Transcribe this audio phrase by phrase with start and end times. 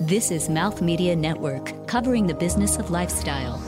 [0.00, 3.62] This is Mouth Media Network, covering the business of lifestyle.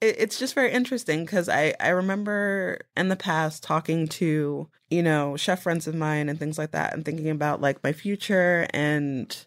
[0.00, 5.36] It's just very interesting because I, I remember in the past talking to, you know,
[5.36, 9.44] chef friends of mine and things like that and thinking about like my future and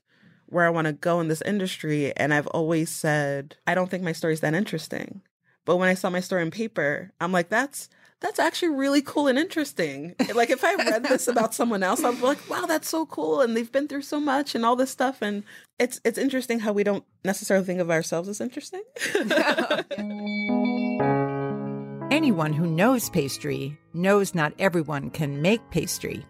[0.48, 2.12] where I want to go in this industry.
[2.18, 5.22] And I've always said, I don't think my story's that interesting.
[5.64, 7.88] But when I saw my story in paper, I'm like, that's
[8.22, 10.16] that's actually really cool and interesting.
[10.34, 13.42] Like if I read this about someone else, I'd be like, wow, that's so cool.
[13.42, 15.22] And they've been through so much and all this stuff.
[15.22, 15.44] And
[15.80, 18.84] it's it's interesting how we don't necessarily think of ourselves as interesting.
[22.12, 26.26] Anyone who knows pastry knows not everyone can make pastry.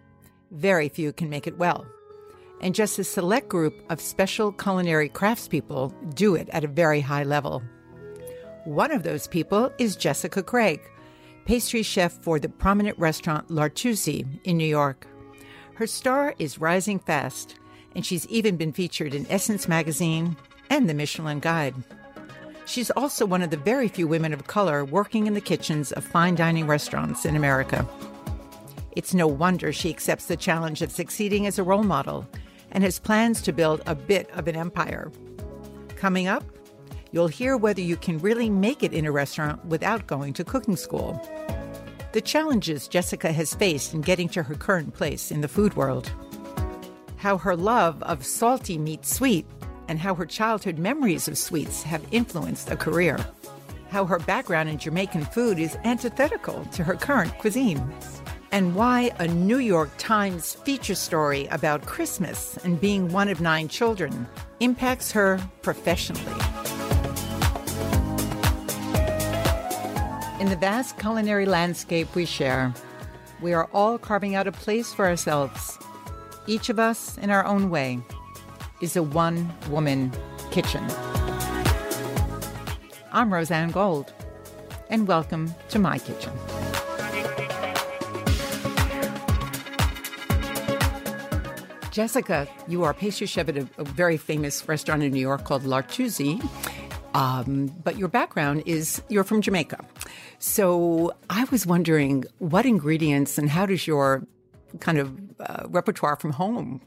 [0.50, 1.86] Very few can make it well.
[2.60, 7.22] And just a select group of special culinary craftspeople do it at a very high
[7.22, 7.62] level.
[8.64, 10.80] One of those people is Jessica Craig,
[11.46, 15.06] pastry chef for the prominent restaurant L'Artusi in New York.
[15.74, 17.54] Her star is rising fast,
[17.94, 20.36] and she's even been featured in Essence magazine
[20.70, 21.74] and the Michelin Guide.
[22.66, 26.04] She's also one of the very few women of color working in the kitchens of
[26.04, 27.86] fine dining restaurants in America.
[28.96, 32.26] It's no wonder she accepts the challenge of succeeding as a role model
[32.72, 35.12] and has plans to build a bit of an empire.
[35.94, 36.42] Coming up,
[37.12, 40.76] You'll hear whether you can really make it in a restaurant without going to cooking
[40.76, 41.20] school.
[42.12, 46.10] The challenges Jessica has faced in getting to her current place in the food world.
[47.16, 49.46] How her love of salty meets sweet,
[49.88, 53.18] and how her childhood memories of sweets have influenced a career.
[53.88, 57.92] How her background in Jamaican food is antithetical to her current cuisine.
[58.50, 63.68] And why a New York Times feature story about Christmas and being one of nine
[63.68, 64.26] children
[64.60, 66.65] impacts her professionally.
[70.38, 72.74] In the vast culinary landscape we share,
[73.40, 75.78] we are all carving out a place for ourselves.
[76.46, 78.00] Each of us, in our own way,
[78.82, 80.12] is a one woman
[80.50, 80.84] kitchen.
[83.12, 84.12] I'm Rozanne Gold,
[84.90, 86.32] and welcome to my kitchen.
[91.90, 95.64] Jessica, you are pastry chef at a, a very famous restaurant in New York called
[95.64, 96.46] L'Artusi.
[97.14, 99.82] Um, but your background is you're from Jamaica.
[100.38, 104.26] So I was wondering what ingredients and how does your
[104.80, 106.80] kind of uh, repertoire from home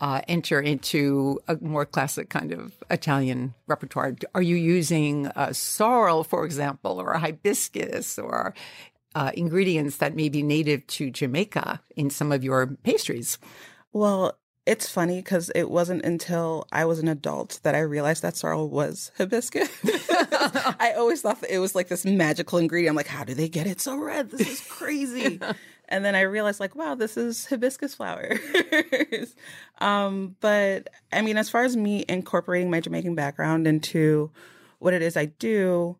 [0.00, 4.16] uh, enter into a more classic kind of Italian repertoire?
[4.34, 8.54] Are you using sorrel, for example, or hibiscus, or
[9.14, 13.38] uh, ingredients that may be native to Jamaica in some of your pastries?
[13.92, 18.36] Well, it's funny because it wasn't until I was an adult that I realized that
[18.36, 19.68] sorrel was hibiscus.
[19.84, 22.92] I always thought that it was like this magical ingredient.
[22.92, 24.30] I'm like, how do they get it so red?
[24.30, 25.38] This is crazy.
[25.88, 28.40] and then I realized, like, wow, this is hibiscus flowers.
[29.78, 34.30] um, but I mean, as far as me incorporating my Jamaican background into
[34.78, 35.98] what it is I do,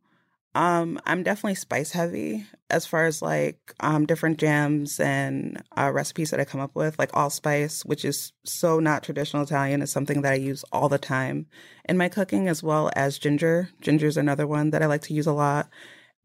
[0.55, 6.31] um, I'm definitely spice heavy as far as like um, different jams and uh, recipes
[6.31, 6.99] that I come up with.
[6.99, 10.99] Like allspice, which is so not traditional Italian, is something that I use all the
[10.99, 11.47] time
[11.89, 13.71] in my cooking, as well as ginger.
[13.81, 15.69] Ginger is another one that I like to use a lot.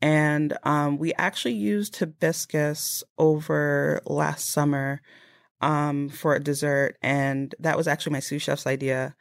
[0.01, 5.01] And um, we actually used hibiscus over last summer
[5.59, 9.15] um, for a dessert, and that was actually my sous chef's idea.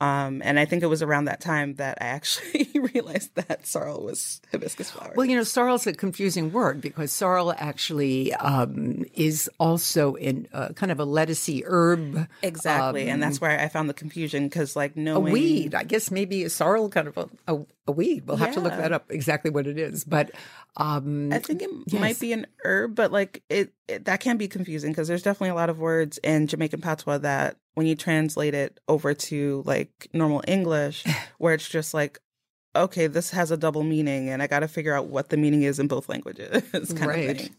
[0.00, 4.02] Um, and I think it was around that time that I actually realized that sorrel
[4.02, 5.12] was hibiscus flower.
[5.16, 10.48] Well, you know, sorrel is a confusing word because sorrel actually um, is also in
[10.52, 12.28] uh, kind of a lettucey herb.
[12.42, 15.84] Exactly, um, and that's where I found the confusion because, like, knowing a weed, I
[15.84, 18.26] guess maybe a sorrel kind of a, a, a weed.
[18.26, 18.54] We'll have yeah.
[18.54, 20.32] to look that up exactly what it is, but
[20.76, 22.00] um, I think it yes.
[22.00, 25.50] might be an herb, but like it, it that can be confusing because there's definitely
[25.50, 30.08] a lot of words in Jamaican patois that when you translate it over to like
[30.12, 31.04] normal English,
[31.38, 32.20] where it's just like,
[32.76, 35.62] okay, this has a double meaning, and I got to figure out what the meaning
[35.62, 36.92] is in both languages.
[37.00, 37.50] right.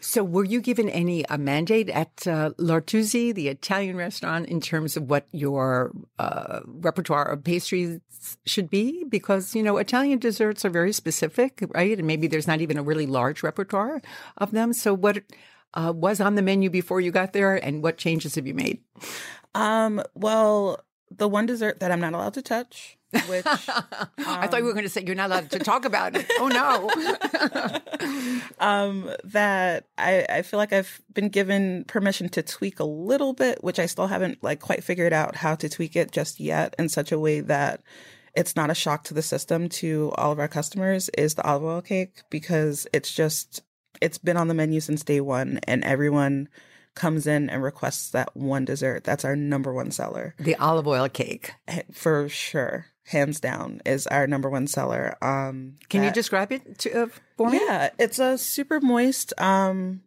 [0.00, 4.96] So, were you given any a mandate at uh, L'Artusi, the Italian restaurant, in terms
[4.96, 8.00] of what your uh, repertoire of pastries
[8.46, 9.04] should be?
[9.04, 11.96] Because you know, Italian desserts are very specific, right?
[11.98, 14.02] And maybe there's not even a really large repertoire
[14.38, 14.72] of them.
[14.72, 15.22] So, what
[15.74, 18.80] uh, was on the menu before you got there, and what changes have you made?
[19.54, 22.98] Um, well, the one dessert that I'm not allowed to touch,
[23.28, 23.54] which um,
[24.26, 26.26] I thought you were um, going to say you're not allowed to talk about it.
[26.38, 26.90] Oh no.
[28.58, 33.62] um, that I, I feel like I've been given permission to tweak a little bit,
[33.62, 36.88] which I still haven't like quite figured out how to tweak it just yet in
[36.88, 37.82] such a way that
[38.34, 41.64] it's not a shock to the system to all of our customers is the olive
[41.64, 43.62] oil cake because it's just
[44.00, 46.48] it's been on the menu since day one and everyone
[46.94, 49.04] comes in and requests that one dessert.
[49.04, 51.52] That's our number one seller The olive oil cake.
[51.92, 52.86] for sure.
[53.08, 55.16] Hands down is our number one seller.
[55.20, 57.06] Um, Can you describe it to, uh,
[57.36, 57.58] for me?
[57.62, 60.02] Yeah, it's a super moist um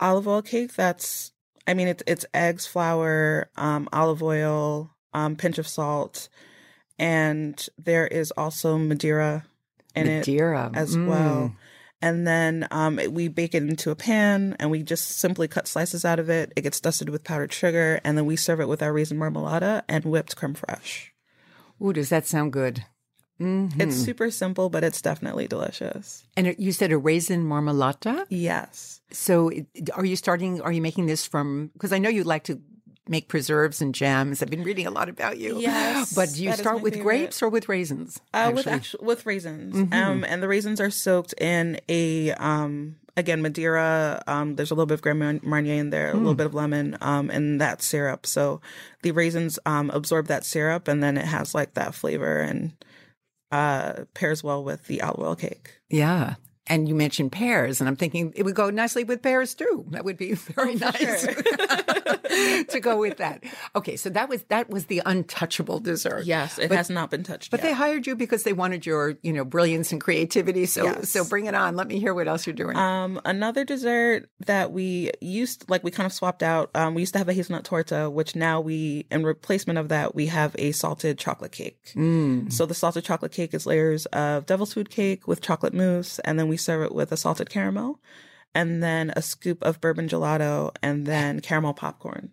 [0.00, 1.32] olive oil cake that's
[1.66, 6.28] I mean it's it's eggs, flour, um olive oil, um pinch of salt
[6.98, 9.44] and there is also Madeira
[9.94, 10.28] in it
[10.74, 11.06] as Mm.
[11.06, 11.56] well.
[12.02, 15.66] And then um, it- we bake it into a pan and we just simply cut
[15.68, 16.52] slices out of it.
[16.56, 19.82] It gets dusted with powdered sugar and then we serve it with our raisin marmalade
[19.88, 21.10] and whipped creme fraiche.
[21.80, 22.84] Ooh, does that sound good?
[23.40, 23.80] Mhm.
[23.80, 26.22] It's super simple, but it's definitely delicious.
[26.36, 28.26] and you said a raisin marmalata.
[28.28, 29.00] Yes.
[29.10, 29.50] So,
[29.94, 30.60] are you starting?
[30.60, 31.70] Are you making this from?
[31.72, 32.60] Because I know you like to
[33.08, 34.42] make preserves and jams.
[34.42, 35.58] I've been reading a lot about you.
[35.58, 37.04] Yes, but do you start with favorite.
[37.04, 38.20] grapes or with raisins?
[38.32, 39.92] Uh, with actu- with raisins, Mm-hmm.
[39.92, 44.22] um, and the raisins are soaked in a um, again Madeira.
[44.26, 46.18] Um, there's a little bit of Grand Marnier in there, a Hmm.
[46.18, 48.24] little bit of lemon, um, and that syrup.
[48.26, 48.60] So
[49.02, 52.72] the raisins um absorb that syrup, and then it has like that flavor and
[53.50, 55.80] uh pairs well with the olive oil cake.
[55.90, 56.34] Yeah.
[56.68, 59.84] And you mentioned pears, and I'm thinking it would go nicely with pears too.
[59.90, 61.26] That would be very nice
[62.68, 63.42] to go with that.
[63.74, 66.24] Okay, so that was that was the untouchable dessert.
[66.24, 67.66] Yes, it has not been touched But yet.
[67.68, 70.66] they hired you because they wanted your, you know, brilliance and creativity.
[70.66, 71.08] So Yes.
[71.10, 71.76] so bring it on.
[71.76, 72.76] Let me hear what else you're doing.
[72.76, 76.70] Um, another dessert that we used, like we kind of swapped out.
[76.74, 80.14] Um, we used to have a hazelnut torta, which now we, in replacement of that,
[80.14, 81.78] we have a salted chocolate cake.
[81.94, 82.52] Mm.
[82.52, 86.38] So the salted chocolate cake is layers of devil's food cake with chocolate mousse, and
[86.38, 88.00] then we serve it with a salted caramel,
[88.54, 92.30] and then a scoop of bourbon gelato, and then caramel popcorn.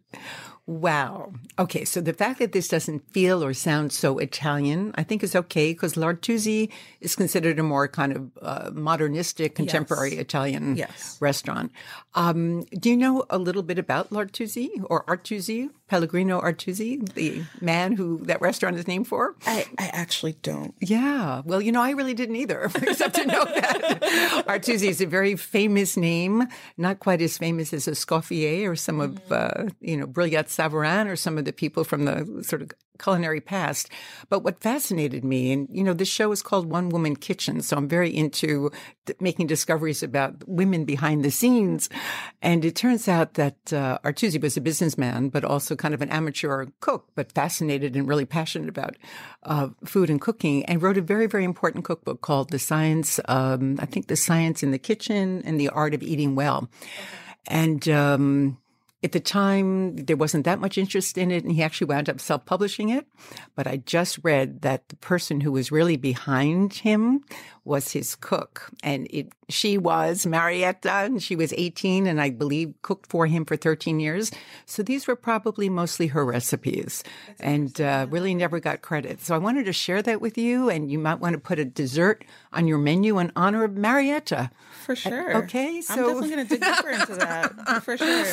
[0.65, 1.33] Wow.
[1.57, 5.35] Okay, so the fact that this doesn't feel or sound so Italian, I think is
[5.35, 6.69] okay because L'Artusi
[7.01, 11.17] is considered a more kind of uh, modernistic, contemporary Italian Yes.
[11.19, 11.71] restaurant.
[12.13, 17.93] Um, do you know a little bit about L'Artusi or Artusi, Pellegrino Artusi, the man
[17.93, 19.35] who that restaurant is named for?
[19.45, 20.75] I, I actually don't.
[20.79, 21.41] Yeah.
[21.43, 25.35] Well, you know, I really didn't either, except to know that Artusi is a very
[25.35, 26.47] famous name,
[26.77, 31.15] not quite as famous as Escoffier or some of, uh, you know, Brillat Savarin or
[31.15, 33.89] some of the people from the sort of culinary past.
[34.29, 37.61] But what fascinated me, and, you know, this show is called One Woman Kitchen.
[37.61, 38.71] So I'm very into
[39.05, 41.89] th- making discoveries about women behind the scenes.
[42.41, 46.09] And it turns out that uh, Artusi was a businessman, but also kind of an
[46.09, 48.97] amateur cook, but fascinated and really passionate about
[49.43, 53.77] uh, food and cooking, and wrote a very, very important cookbook called The Science, um,
[53.79, 56.69] I think The Science in the Kitchen and the Art of Eating Well.
[57.47, 58.57] And, um,
[59.01, 62.19] at the time, there wasn't that much interest in it, and he actually wound up
[62.19, 63.07] self publishing it.
[63.55, 67.23] But I just read that the person who was really behind him
[67.63, 68.69] was his cook.
[68.83, 73.45] And it, she was Marietta, and she was 18, and I believe cooked for him
[73.45, 74.31] for 13 years.
[74.65, 77.03] So these were probably mostly her recipes
[77.39, 79.21] and uh, really never got credit.
[79.21, 81.65] So I wanted to share that with you, and you might want to put a
[81.65, 84.51] dessert on your menu in honor of Marietta.
[84.85, 85.37] For sure.
[85.37, 87.83] okay, So I'm definitely going to dig deeper into that.
[87.83, 88.25] For sure.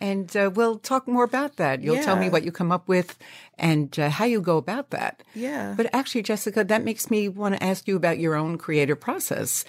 [0.00, 1.82] And uh, we'll talk more about that.
[1.82, 3.18] You'll tell me what you come up with
[3.58, 5.22] and uh, how you go about that.
[5.34, 5.74] Yeah.
[5.76, 9.64] But actually, Jessica, that makes me want to ask you about your own creative process.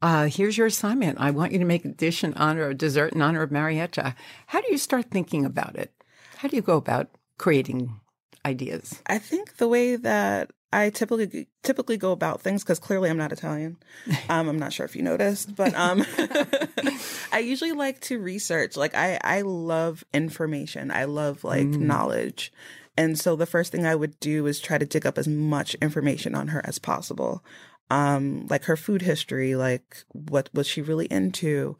[0.00, 1.20] Uh, here's your assignment.
[1.20, 4.14] I want you to make a dish in honor of dessert in honor of Marietta.
[4.46, 5.92] How do you start thinking about it?
[6.38, 7.08] How do you go about
[7.38, 8.00] creating
[8.44, 9.00] ideas?
[9.06, 13.32] I think the way that I typically typically go about things because clearly I'm not
[13.32, 13.76] Italian.
[14.28, 16.04] Um, I'm not sure if you noticed, but um,
[17.32, 18.76] I usually like to research.
[18.76, 20.90] Like I I love information.
[20.90, 22.52] I love like knowledge.
[22.96, 25.74] And so the first thing I would do is try to dig up as much
[25.76, 27.44] information on her as possible.
[27.90, 31.76] Um, like her food history, like what was she really into?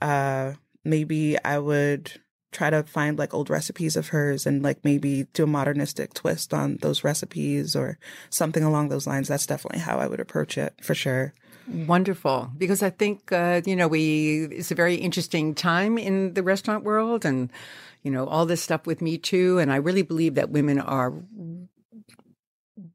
[0.00, 2.20] Uh, maybe I would
[2.52, 6.54] try to find like old recipes of hers and like maybe do a modernistic twist
[6.54, 7.98] on those recipes or
[8.30, 9.28] something along those lines.
[9.28, 11.34] That's definitely how I would approach it for sure.
[11.68, 16.42] Wonderful, because I think uh, you know we it's a very interesting time in the
[16.42, 17.50] restaurant world, and
[18.02, 21.12] you know all this stuff with Me Too, and I really believe that women are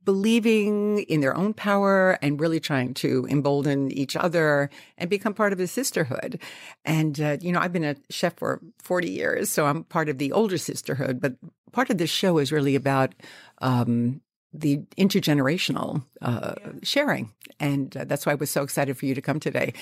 [0.04, 5.54] believing in their own power and really trying to embolden each other and become part
[5.54, 6.42] of a sisterhood.
[6.84, 10.18] And uh, you know, I've been a chef for forty years, so I'm part of
[10.18, 11.20] the older sisterhood.
[11.22, 11.36] But
[11.72, 13.14] part of this show is really about.
[13.62, 14.22] Um,
[14.60, 17.34] the intergenerational uh, sharing.
[17.60, 19.74] And uh, that's why I was so excited for you to come today.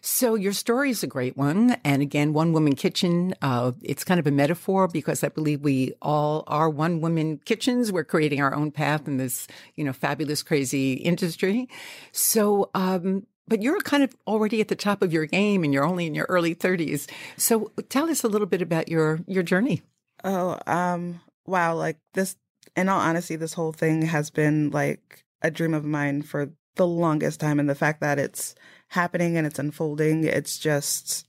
[0.00, 1.76] So, your story is a great one.
[1.84, 5.94] And again, One Woman Kitchen, uh, it's kind of a metaphor because I believe we
[6.00, 7.90] all are one woman kitchens.
[7.90, 11.68] We're creating our own path in this, you know, fabulous, crazy industry.
[12.12, 15.84] So, um, but you're kind of already at the top of your game and you're
[15.84, 17.10] only in your early 30s.
[17.36, 19.82] So tell us a little bit about your your journey.
[20.22, 22.36] Oh, um wow, like this
[22.76, 26.86] in all honesty this whole thing has been like a dream of mine for the
[26.86, 28.54] longest time and the fact that it's
[28.88, 31.26] happening and it's unfolding, it's just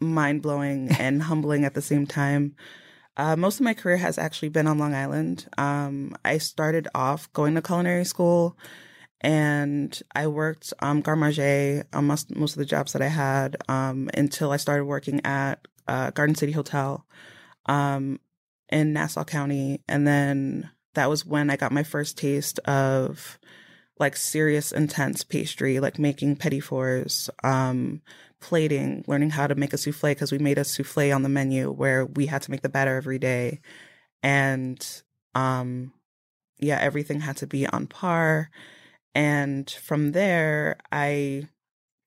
[0.00, 2.54] mind-blowing and humbling at the same time.
[3.16, 5.46] Uh, most of my career has actually been on Long Island.
[5.58, 8.56] Um, I started off going to culinary school
[9.20, 13.56] and I worked um, garde manger on most, most of the jobs that I had
[13.68, 17.04] um, until I started working at uh, Garden City Hotel
[17.66, 18.20] um,
[18.70, 19.82] in Nassau County.
[19.86, 23.38] And then that was when I got my first taste of
[23.98, 28.00] like serious, intense pastry, like making petit fours, um,
[28.40, 31.70] plating, learning how to make a souffle because we made a souffle on the menu
[31.70, 33.60] where we had to make the batter every day.
[34.22, 34.84] And
[35.34, 35.92] um,
[36.58, 38.50] yeah, everything had to be on par
[39.14, 41.48] and from there, I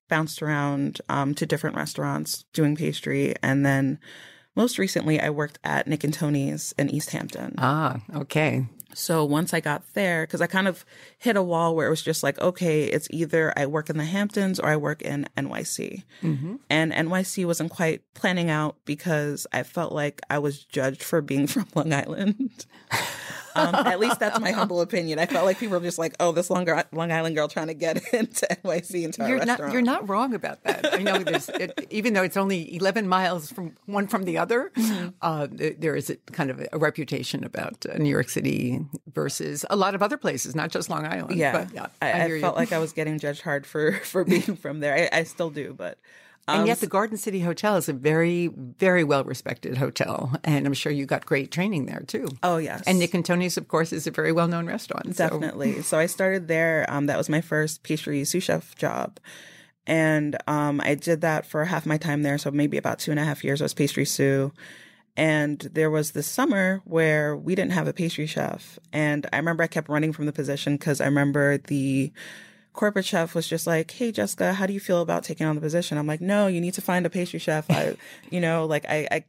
[0.10, 3.36] bounced around um, to different restaurants doing pastry.
[3.42, 4.00] And then
[4.56, 7.56] most recently, I worked at Nick and Tony's in East Hampton.
[7.58, 8.66] Ah, okay.
[8.96, 10.86] So once I got there, because I kind of
[11.18, 14.06] hit a wall where it was just like, okay, it's either I work in the
[14.06, 16.04] Hamptons or I work in NYC.
[16.22, 16.56] Mm-hmm.
[16.70, 21.48] And NYC wasn't quite planning out because I felt like I was judged for being
[21.48, 22.66] from Long Island.
[23.56, 25.20] Um, at least that's my humble opinion.
[25.20, 27.74] I felt like people were just like, "Oh, this Long, Long Island girl trying to
[27.74, 30.94] get into NYC into you're restaurant." Not, you're not wrong about that.
[30.94, 34.72] I know there's, it, even though it's only 11 miles from one from the other,
[34.78, 35.10] mm-hmm.
[35.22, 38.80] uh, there is a kind of a reputation about uh, New York City
[39.14, 41.38] versus a lot of other places, not just Long Island.
[41.38, 44.24] Yeah, but, yeah I, I, I felt like I was getting judged hard for for
[44.24, 45.10] being from there.
[45.12, 45.98] I, I still do, but
[46.48, 50.36] and um, yet, the Garden City Hotel is a very, very well respected hotel.
[50.44, 52.28] And I'm sure you got great training there too.
[52.44, 52.84] Oh, yes.
[52.86, 55.16] And Nick and Tony's, of course, is a very well known restaurant.
[55.16, 55.76] Definitely.
[55.76, 55.82] So.
[55.82, 56.00] so.
[56.00, 56.86] I started there.
[56.90, 59.20] Um, that was my first pastry sous chef job.
[59.88, 62.38] And um, I did that for half my time there.
[62.38, 64.52] So maybe about two and a half years, I was pastry sous.
[65.16, 68.80] And there was this summer where we didn't have a pastry chef.
[68.92, 72.12] And I remember I kept running from the position because I remember the
[72.74, 75.62] corporate chef was just like, "Hey, Jessica, how do you feel about taking on the
[75.62, 77.70] position?" I'm like, "No, you need to find a pastry chef.
[77.70, 77.96] I,
[78.30, 79.24] you know, like I, I,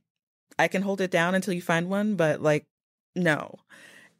[0.58, 2.64] I can hold it down until you find one, but like,
[3.14, 3.56] no."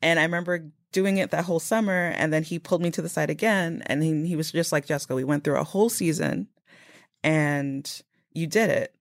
[0.03, 3.09] And I remember doing it that whole summer, and then he pulled me to the
[3.09, 6.49] side again, and he he was just like, "Jessica, we went through a whole season,
[7.23, 8.03] and
[8.33, 8.95] you did it.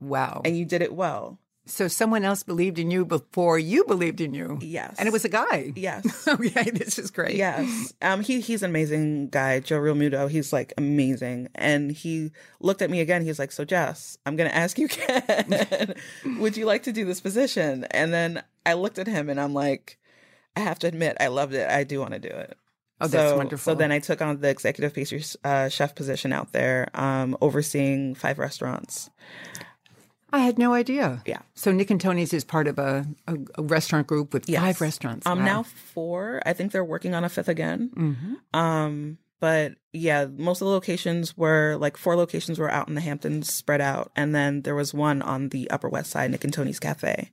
[0.00, 1.38] Wow, and you did it well."
[1.70, 4.58] So someone else believed in you before you believed in you.
[4.60, 4.96] Yes.
[4.98, 5.72] And it was a guy.
[5.76, 6.26] Yes.
[6.28, 7.36] okay, this is great.
[7.36, 7.92] Yes.
[8.02, 10.28] Um he he's an amazing guy, Joe Realmuto.
[10.28, 11.48] He's like amazing.
[11.54, 13.24] And he looked at me again.
[13.24, 15.94] He's like, So Jess, I'm gonna ask you again.
[16.38, 17.84] Would you like to do this position?
[17.92, 19.98] And then I looked at him and I'm like,
[20.56, 21.68] I have to admit, I loved it.
[21.70, 22.58] I do want to do it.
[23.00, 23.72] Oh, that's wonderful.
[23.72, 28.14] So then I took on the executive pastry uh, chef position out there, um, overseeing
[28.14, 29.08] five restaurants.
[30.32, 31.22] I had no idea.
[31.26, 31.40] Yeah.
[31.54, 34.60] So Nick and Tony's is part of a, a, a restaurant group with yes.
[34.60, 35.26] five restaurants.
[35.26, 35.44] Um, wow.
[35.44, 36.42] now four.
[36.46, 37.90] I think they're working on a fifth again.
[37.94, 38.58] Mm-hmm.
[38.58, 43.00] Um, but yeah, most of the locations were like four locations were out in the
[43.00, 46.52] Hamptons, spread out, and then there was one on the Upper West Side, Nick and
[46.52, 47.32] Tony's Cafe.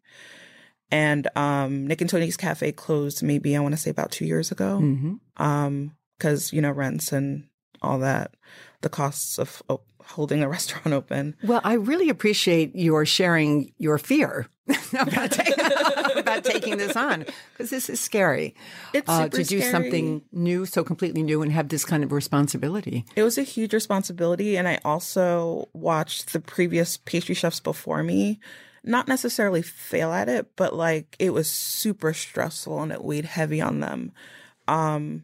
[0.89, 4.51] And um, Nick and Tony's Cafe closed maybe I want to say about two years
[4.51, 5.16] ago, mm-hmm.
[5.36, 7.48] um, because you know rents and
[7.82, 8.36] all that,
[8.82, 11.35] the costs of oh, holding a restaurant open.
[11.43, 14.47] Well, I really appreciate your sharing your fear
[14.99, 18.55] about, ta- about taking this on because this is scary.
[18.93, 19.71] It's uh, to do scary.
[19.71, 23.05] something new, so completely new, and have this kind of responsibility.
[23.15, 28.39] It was a huge responsibility, and I also watched the previous pastry chefs before me.
[28.83, 33.59] Not necessarily fail at it, but like it was super stressful and it weighed heavy
[33.59, 34.13] on them.
[34.67, 35.23] Um,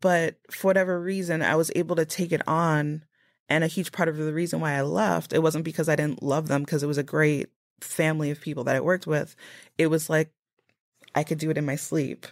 [0.00, 3.04] but for whatever reason, I was able to take it on
[3.52, 6.22] and a huge part of the reason why I left, it wasn't because I didn't
[6.22, 7.50] love them, because it was a great
[7.82, 9.36] family of people that I worked with.
[9.76, 10.30] It was like
[11.14, 12.26] I could do it in my sleep.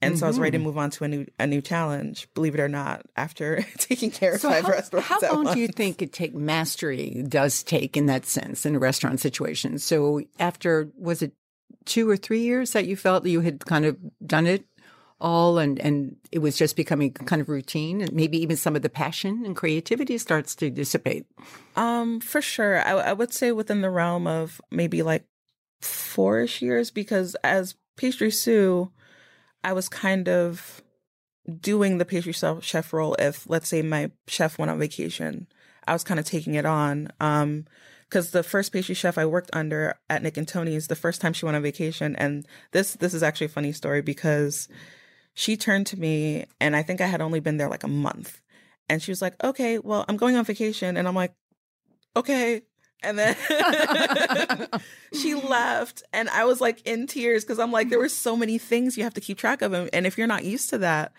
[0.00, 0.18] And mm-hmm.
[0.18, 0.66] so I was ready to mm-hmm.
[0.66, 4.34] move on to a new a new challenge, believe it or not, after taking care
[4.34, 5.08] of so five how, restaurants.
[5.26, 8.78] How long do you think it take mastery does take in that sense in a
[8.78, 9.78] restaurant situation?
[9.78, 11.32] So after was it
[11.84, 14.64] two or three years that you felt that you had kind of done it
[15.20, 18.82] all and and it was just becoming kind of routine and maybe even some of
[18.82, 21.26] the passion and creativity starts to dissipate.
[21.74, 22.82] Um for sure.
[22.86, 25.24] I, I would say within the realm of maybe like
[25.80, 28.88] four-ish years because as pastry sous
[29.62, 30.82] i was kind of
[31.60, 35.46] doing the pastry chef role if let's say my chef went on vacation.
[35.86, 37.66] I was kind of taking it on um
[38.08, 41.32] because the first pastry chef I worked under at Nick and Tony's, the first time
[41.32, 44.68] she went on vacation, and this this is actually a funny story because
[45.36, 48.40] she turned to me and I think I had only been there like a month.
[48.88, 50.96] And she was like, okay, well, I'm going on vacation.
[50.96, 51.34] And I'm like,
[52.16, 52.62] okay.
[53.02, 53.36] And then
[55.12, 58.10] she left, and I was like in tears because I'm like, there were mm-hmm.
[58.10, 59.74] so many things you have to keep track of.
[59.92, 61.12] And if you're not used to that,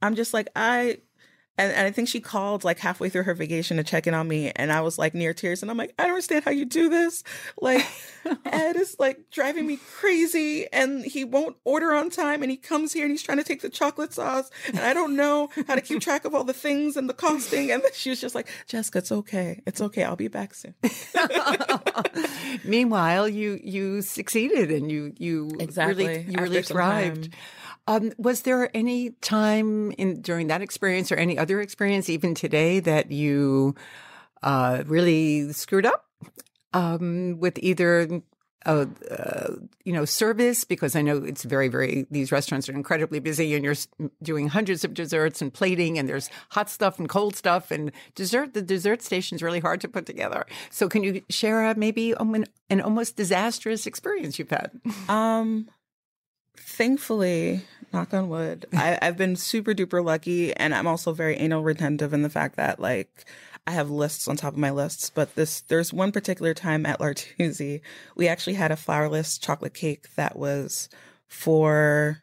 [0.00, 0.98] I'm just like, I
[1.56, 4.26] and, and I think she called like halfway through her vacation to check in on
[4.26, 4.50] me.
[4.56, 5.62] And I was like near tears.
[5.62, 7.22] And I'm like, I don't understand how you do this.
[7.60, 7.86] Like,
[8.44, 12.42] Ed is like driving me crazy and he won't order on time.
[12.42, 14.50] And he comes here and he's trying to take the chocolate sauce.
[14.68, 17.70] And I don't know how to keep track of all the things and the costing.
[17.70, 19.62] And she was just like, Jessica, it's okay.
[19.64, 20.02] It's okay.
[20.02, 20.74] I'll be back soon.
[22.64, 26.06] Meanwhile, you you succeeded and you you exactly.
[26.06, 27.32] really you really thrived.
[27.86, 32.80] Um, was there any time in during that experience or any other experience, even today,
[32.80, 33.74] that you
[34.42, 36.06] uh, really screwed up
[36.72, 38.22] um, with either
[38.66, 43.18] uh, uh, you know, service because I know it's very, very, these restaurants are incredibly
[43.18, 43.74] busy and you're
[44.22, 48.54] doing hundreds of desserts and plating and there's hot stuff and cold stuff and dessert.
[48.54, 50.46] The dessert station is really hard to put together.
[50.70, 54.70] So can you share a, maybe an, an almost disastrous experience you've had?
[55.10, 55.68] Um,
[56.56, 61.62] thankfully, knock on wood, I, I've been super duper lucky, and I'm also very anal
[61.62, 63.24] retentive in the fact that like
[63.66, 65.10] I have lists on top of my lists.
[65.10, 67.80] But this there's one particular time at L'Artusi,
[68.16, 70.88] we actually had a flourless chocolate cake that was
[71.28, 72.22] for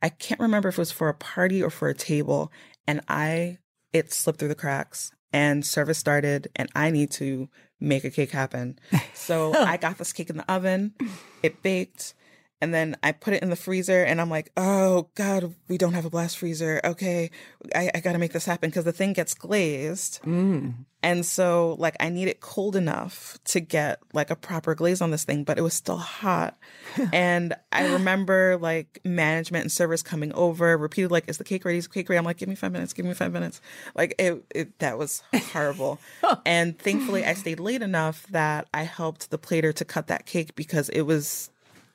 [0.00, 2.52] I can't remember if it was for a party or for a table,
[2.86, 3.58] and I
[3.92, 7.48] it slipped through the cracks and service started and I need to
[7.80, 8.78] make a cake happen.
[9.14, 9.62] So oh.
[9.62, 10.94] I got this cake in the oven,
[11.42, 12.14] it baked,
[12.60, 15.92] and then I put it in the freezer and I'm like, oh God, we don't
[15.94, 16.80] have a blast freezer.
[16.84, 17.30] Okay,
[17.74, 20.20] I, I got to make this happen because the thing gets glazed.
[20.22, 20.74] Mm.
[21.00, 25.12] And so, like, I need it cold enough to get like a proper glaze on
[25.12, 26.58] this thing, but it was still hot.
[27.12, 31.78] and I remember like management and servers coming over, repeated, like, is the cake ready?
[31.78, 32.18] Is the cake ready?
[32.18, 33.60] I'm like, give me five minutes, give me five minutes.
[33.94, 35.22] Like, it, it that was
[35.52, 36.00] horrible.
[36.44, 40.56] and thankfully, I stayed late enough that I helped the plater to cut that cake
[40.56, 41.50] because it was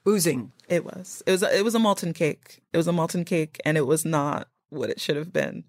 [0.07, 0.51] oozing.
[0.67, 1.23] It was.
[1.25, 1.43] It was.
[1.43, 2.61] It was a molten cake.
[2.71, 5.63] It was a molten cake, and it was not what it should have been.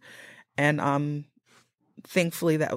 [0.56, 1.26] And um,
[2.04, 2.74] thankfully that,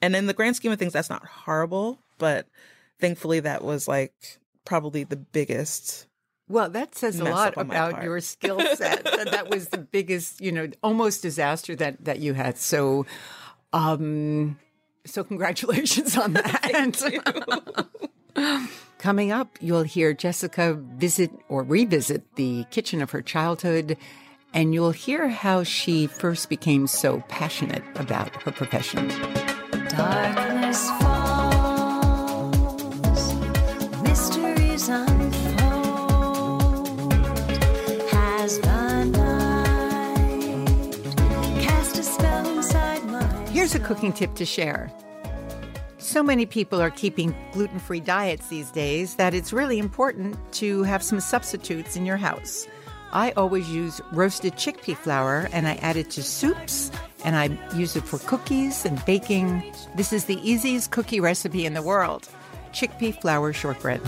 [0.00, 1.98] and in the grand scheme of things, that's not horrible.
[2.18, 2.46] But
[3.00, 6.06] thankfully, that was like probably the biggest.
[6.48, 9.04] Well, that says a lot about your skill set.
[9.04, 12.56] that was the biggest, you know, almost disaster that that you had.
[12.56, 13.04] So,
[13.72, 14.58] um,
[15.04, 16.70] so congratulations on that.
[18.98, 23.96] Coming up, you'll hear Jessica visit or revisit the kitchen of her childhood,
[24.52, 29.08] and you'll hear how she first became so passionate about her profession.
[29.88, 32.54] Darkness falls,
[34.02, 35.12] mysteries unfold.
[38.10, 40.66] Has the night
[41.62, 44.90] cast a spell inside my Here's a cooking tip to share.
[46.08, 50.82] So many people are keeping gluten free diets these days that it's really important to
[50.84, 52.66] have some substitutes in your house.
[53.12, 56.90] I always use roasted chickpea flour and I add it to soups
[57.26, 59.62] and I use it for cookies and baking.
[59.96, 62.26] This is the easiest cookie recipe in the world
[62.72, 64.00] chickpea flour shortbread.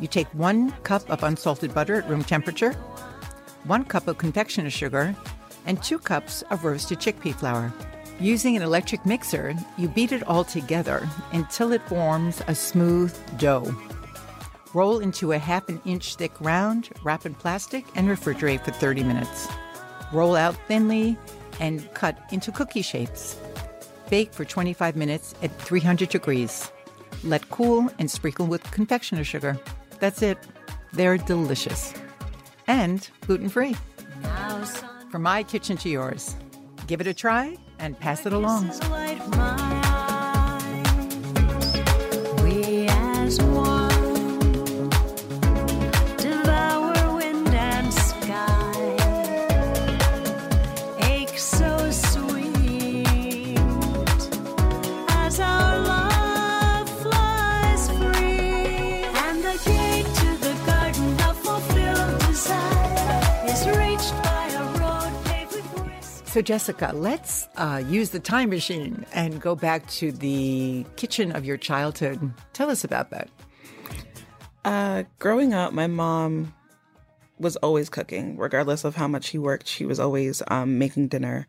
[0.00, 2.74] You take one cup of unsalted butter at room temperature,
[3.64, 5.16] one cup of confectioner sugar,
[5.66, 7.72] and two cups of roasted chickpea flour.
[8.20, 13.72] Using an electric mixer, you beat it all together until it forms a smooth dough.
[14.74, 19.04] Roll into a half an inch thick round, wrap in plastic, and refrigerate for 30
[19.04, 19.46] minutes.
[20.12, 21.16] Roll out thinly
[21.60, 23.38] and cut into cookie shapes.
[24.10, 26.72] Bake for 25 minutes at 300 degrees.
[27.22, 29.56] Let cool and sprinkle with confectioner sugar.
[30.00, 30.38] That's it.
[30.92, 31.94] They're delicious.
[32.66, 33.76] And gluten free.
[35.08, 36.34] From my kitchen to yours.
[36.88, 39.77] Give it a try and pass it along.
[66.38, 71.44] So, Jessica, let's uh, use the time machine and go back to the kitchen of
[71.44, 72.32] your childhood.
[72.52, 73.28] Tell us about that.
[74.64, 76.54] Uh, growing up, my mom
[77.40, 79.66] was always cooking, regardless of how much she worked.
[79.66, 81.48] She was always um, making dinner.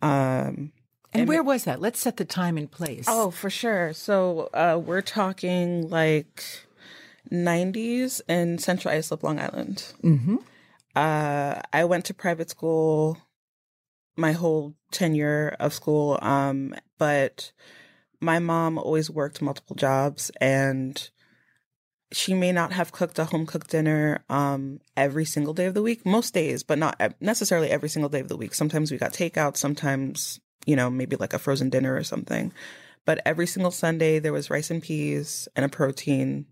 [0.00, 0.70] Um,
[1.12, 1.80] And, where was that?
[1.80, 3.06] Let's set the time and place.
[3.08, 3.92] Oh, for sure.
[3.94, 6.44] So uh, we're talking like
[7.32, 9.92] 90s in Central Islip, Long Island.
[10.02, 10.36] hmm
[10.94, 13.18] Uh, I went to private school
[14.16, 16.18] my whole tenure of school.
[16.22, 17.52] Um, but
[18.20, 21.10] my mom always worked multiple jobs and
[22.12, 25.82] she may not have cooked a home cooked dinner um, every single day of the
[25.82, 28.54] week, most days, but not necessarily every single day of the week.
[28.54, 32.52] Sometimes we got takeout, sometimes, you know, maybe like a frozen dinner or something.
[33.04, 36.46] But every single Sunday, there was rice and peas and a protein.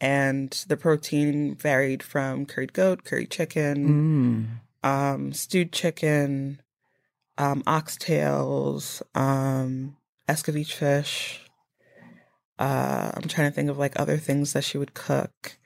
[0.00, 4.88] And the protein varied from curried goat, curried chicken, Mm.
[4.88, 6.60] um, stewed chicken,
[7.38, 9.96] um, oxtails, um,
[10.28, 11.40] escovitch fish.
[12.58, 15.58] Uh, I'm trying to think of like other things that she would cook.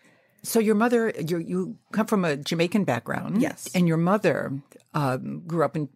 [0.43, 3.69] So your mother, you you come from a Jamaican background, Yes.
[3.75, 4.53] and your mother
[4.95, 5.89] um, grew up in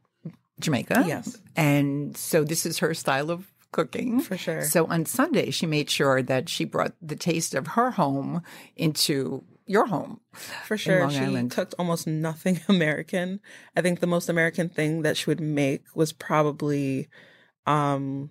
[0.61, 1.39] Jamaica, Yes.
[1.57, 4.63] and so this is her style of cooking For sure.
[4.65, 8.43] So on Sunday, she made sure that she brought the taste of her home
[8.77, 10.21] into your home.
[10.65, 11.09] For sure.
[11.11, 11.51] She Island.
[11.51, 13.41] cooked almost nothing American.
[13.77, 17.09] I think the most American thing that she would make was probably
[17.67, 18.31] um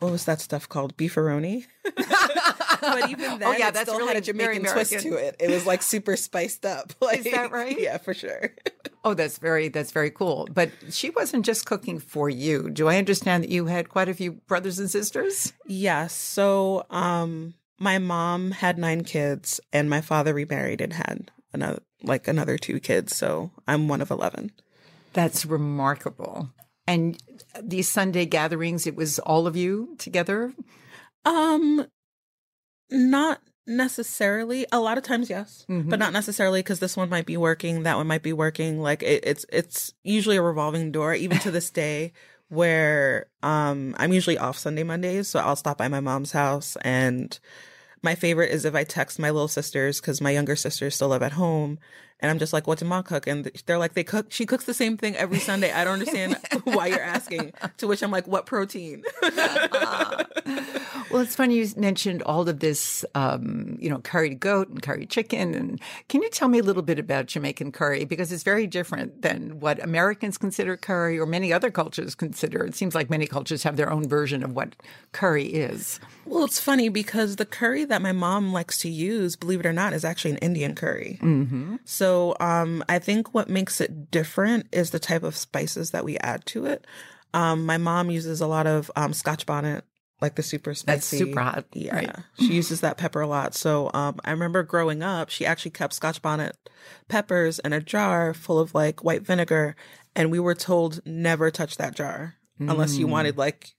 [0.00, 0.96] what was that stuff called?
[0.96, 1.66] Beefaroni.
[1.84, 5.36] but even then, Oh, yeah, it that's still really had a Jamaican twist to it.
[5.38, 6.92] It was like super spiced up.
[7.02, 7.78] Like, that right?
[7.78, 8.54] Yeah, for sure.
[9.04, 10.48] Oh, that's very that's very cool.
[10.52, 12.70] But she wasn't just cooking for you.
[12.70, 15.52] Do I understand that you had quite a few brothers and sisters?
[15.66, 16.14] Yes.
[16.14, 22.28] So, um, my mom had nine kids, and my father remarried and had another like
[22.28, 23.16] another two kids.
[23.16, 24.52] So I'm one of eleven.
[25.12, 26.50] That's remarkable.
[26.86, 27.18] And
[27.62, 30.52] these Sunday gatherings, it was all of you together.
[31.24, 31.86] Um,
[32.90, 34.66] not necessarily.
[34.72, 35.88] A lot of times, yes, Mhm.
[35.88, 38.80] but not necessarily because this one might be working, that one might be working.
[38.80, 42.12] Like it, it's it's usually a revolving door, even to this day.
[42.48, 47.38] Where um I'm usually off Sunday Mondays, so I'll stop by my mom's house and
[48.02, 51.22] my favorite is if I text my little sisters because my younger sisters still live
[51.22, 51.78] at home,
[52.20, 54.26] and I'm just like, "What did mom cook?" And they're like, "They cook.
[54.30, 55.72] She cooks the same thing every Sunday.
[55.72, 59.02] I don't understand why you're asking." To which I'm like, "What protein?"
[61.10, 65.10] Well, it's funny you mentioned all of this, um, you know, curried goat and curried
[65.10, 65.54] chicken.
[65.54, 68.04] And can you tell me a little bit about Jamaican curry?
[68.04, 72.64] Because it's very different than what Americans consider curry or many other cultures consider.
[72.64, 74.76] It seems like many cultures have their own version of what
[75.10, 75.98] curry is.
[76.26, 79.72] Well, it's funny because the curry that my mom likes to use, believe it or
[79.72, 81.18] not, is actually an Indian curry.
[81.20, 81.76] Mm-hmm.
[81.84, 82.09] So
[82.40, 86.44] um, I think what makes it different is the type of spices that we add
[86.46, 86.86] to it.
[87.34, 89.84] Um, my mom uses a lot of um, Scotch bonnet,
[90.20, 90.96] like the super spicy.
[90.96, 92.16] That's super hot, Yeah, right.
[92.38, 93.54] she uses that pepper a lot.
[93.54, 96.56] So um, I remember growing up, she actually kept Scotch bonnet
[97.08, 99.76] peppers in a jar full of like white vinegar,
[100.16, 103.70] and we were told never touch that jar unless you wanted like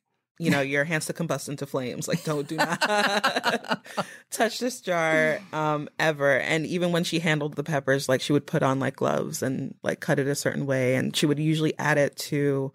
[0.41, 2.07] you know your hands to combust into flames.
[2.07, 2.81] Like don't do not
[4.31, 6.37] touch this jar um ever.
[6.39, 9.75] And even when she handled the peppers like she would put on like gloves and
[9.83, 10.95] like cut it a certain way.
[10.95, 12.73] And she would usually add it to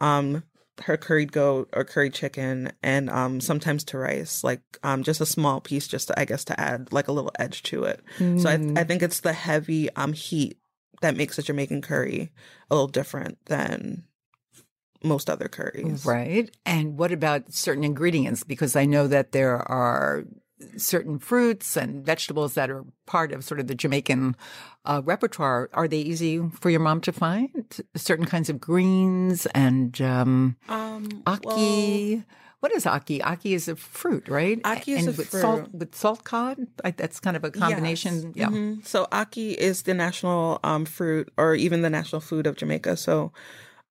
[0.00, 0.42] um
[0.82, 4.44] her curried goat or curried chicken and um sometimes to rice.
[4.44, 7.32] Like um just a small piece just to, i guess to add like a little
[7.38, 8.02] edge to it.
[8.38, 10.58] So I, I think it's the heavy um heat
[11.00, 12.32] that makes a jamaican curry
[12.70, 14.04] a little different than
[15.02, 16.50] most other curries Right.
[16.66, 18.42] And what about certain ingredients?
[18.44, 20.24] Because I know that there are
[20.76, 24.34] certain fruits and vegetables that are part of sort of the Jamaican
[24.84, 25.70] uh, repertoire.
[25.72, 27.80] Are they easy for your mom to find?
[27.94, 32.24] Certain kinds of greens and um, um ackee.
[32.60, 33.20] what is ackee?
[33.20, 34.60] Ackee is a fruit, right?
[34.62, 35.74] Ackee is and a with salt fruit.
[35.74, 36.58] with salt cod.
[36.84, 38.32] I, that's kind of a combination.
[38.34, 38.50] Yes.
[38.50, 38.50] Yeah.
[38.50, 38.84] Mhm.
[38.86, 42.96] So ackee is the national um, fruit, or even the national food of Jamaica.
[42.96, 43.32] So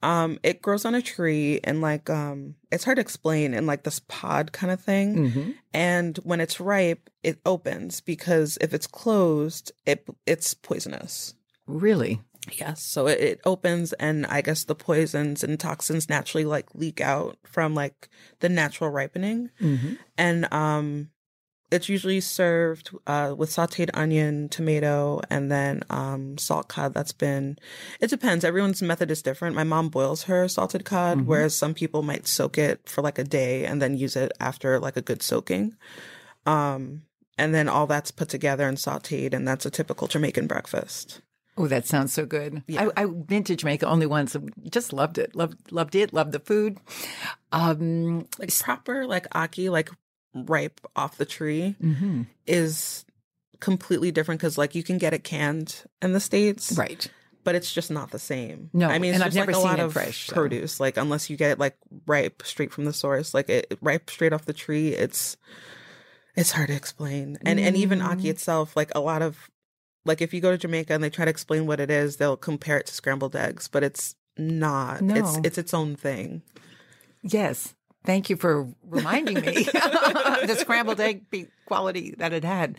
[0.04, 3.84] um, it grows on a tree, and like um, it's hard to explain, in like
[3.84, 5.32] this pod kind of thing.
[5.32, 11.36] hmm And when it's ripe, it opens because if it's closed, it it's poisonous.
[11.66, 12.22] Really?
[12.54, 17.02] Yes, so it, it opens, and I guess the poisons and toxins naturally like leak
[17.02, 18.08] out from like
[18.40, 21.10] the natural ripening hmm and um
[21.70, 26.94] it's usually served uh, with sauteed onion, tomato, and then um, salt cod.
[26.94, 27.58] That's been.
[28.00, 28.46] It depends.
[28.46, 29.56] Everyone's method is different.
[29.56, 33.24] My mom boils her salted cod, whereas some people might soak it for like a
[33.24, 35.76] day and then use it after like a good soaking.
[36.46, 37.04] Um,
[37.38, 41.22] and then all that's put together and sauteed, and that's a typical Jamaican breakfast.
[41.58, 42.64] Oh, that sounds so good.
[42.68, 42.90] Yeah.
[42.96, 44.36] I, I've been to Jamaica only once.
[44.70, 45.36] Just loved it.
[45.36, 46.14] Loved loved it.
[46.14, 46.78] Loved the food.
[47.52, 49.90] Um, Like proper, like ackee, like
[50.46, 52.28] ripe off the tree, mhm.
[52.46, 53.06] is
[53.60, 57.10] completely different because like you can get it canned in the states, Right.
[57.44, 58.70] but it's just not the same.
[58.74, 60.34] No, I mean, it's and I've just never like a seen lot of fresh, so.
[60.36, 60.80] produce.
[60.80, 64.34] Like unless you get it like ripe straight from the source, like it ripe straight
[64.34, 65.38] off the tree, it's
[66.36, 67.38] it's hard to explain.
[67.44, 68.14] And and even Mm.
[68.16, 69.50] ackee itself, like a lot of
[70.06, 72.38] like if you go to Jamaica and they try to explain what it is, they'll
[72.38, 75.02] compare it to scrambled eggs, but it's not.
[75.02, 75.16] No.
[75.16, 76.44] It's it's its own thing.
[77.24, 77.74] Yes.
[78.08, 81.26] Thank you for reminding me the scrambled egg
[81.66, 82.78] quality that it had.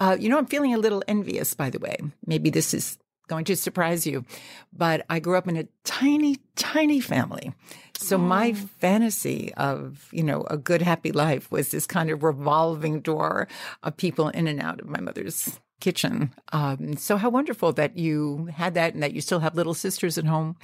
[0.00, 1.96] Uh, you know, I'm feeling a little envious, by the way.
[2.26, 4.24] Maybe this is going to surprise you,
[4.72, 7.52] but I grew up in a tiny, tiny family.
[7.98, 13.00] So my fantasy of, you know, a good, happy life was this kind of revolving
[13.00, 13.46] door
[13.84, 16.32] of people in and out of my mother's kitchen.
[16.50, 20.16] Um, so how wonderful that you had that and that you still have little sisters
[20.16, 20.56] at home.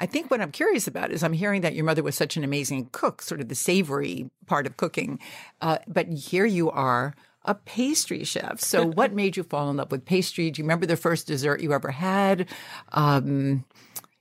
[0.00, 2.44] I think what I'm curious about is I'm hearing that your mother was such an
[2.44, 5.20] amazing cook, sort of the savory part of cooking.
[5.60, 8.58] Uh, but here you are, a pastry chef.
[8.58, 10.50] So what made you fall in love with pastry?
[10.50, 12.48] Do you remember the first dessert you ever had?
[12.92, 13.66] Um,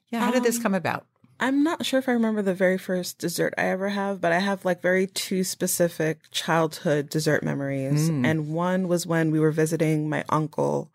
[0.10, 1.06] yeah, how did this come about?
[1.39, 4.39] I'm not sure if I remember the very first dessert I ever have, but I
[4.39, 8.10] have like very two specific childhood dessert memories.
[8.26, 10.91] And one was when we were visiting my uncle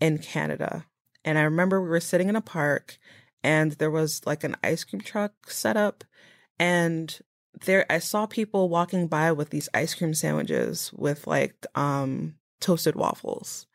[0.00, 0.86] in Canada.
[1.24, 2.98] And I remember we were sitting in a park
[3.42, 6.04] and there was like an ice cream truck set up
[6.58, 7.18] and
[7.64, 12.94] there I saw people walking by with these ice cream sandwiches with like um toasted
[12.94, 13.66] waffles.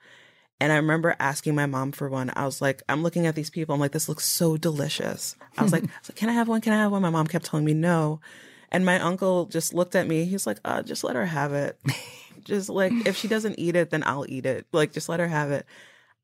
[0.60, 2.32] And I remember asking my mom for one.
[2.36, 3.76] I was like, I'm looking at these people.
[3.76, 5.36] I'm like, this looks so delicious.
[5.58, 6.62] I was like, I was like, can I have one?
[6.62, 7.02] Can I have one?
[7.02, 8.22] My mom kept telling me no.
[8.72, 10.26] And my uncle just looked at me.
[10.26, 11.80] He's like, uh, just let her have it.
[12.44, 14.66] just like, if she doesn't eat it, then I'll eat it.
[14.72, 15.66] Like, just let her have it.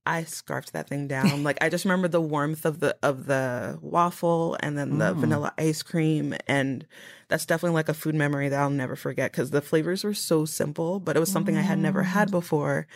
[0.06, 1.44] I scarfed that thing down.
[1.44, 5.54] Like I just remember the warmth of the of the waffle and then the vanilla
[5.60, 6.88] ice cream and
[7.28, 10.44] that's definitely like a food memory that I'll never forget cuz the flavors were so
[10.44, 12.88] simple, but it was something I had never had before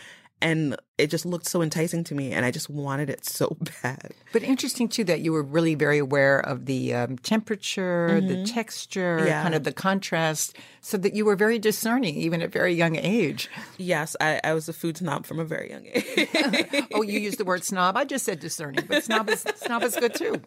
[0.42, 4.12] and it just looked so enticing to me and I just wanted it so bad.
[4.32, 9.24] But interesting too that you were really very aware of the um, temperature, the texture,
[9.26, 9.42] Yeah.
[9.42, 13.48] kind of the contrast, so that you were very discerning even at very young age.
[13.78, 16.86] Yes, I, I was a food snob from a very young age.
[16.94, 17.96] oh, you used the word snob.
[17.96, 20.40] I just said discerning, but snob is snob is good too.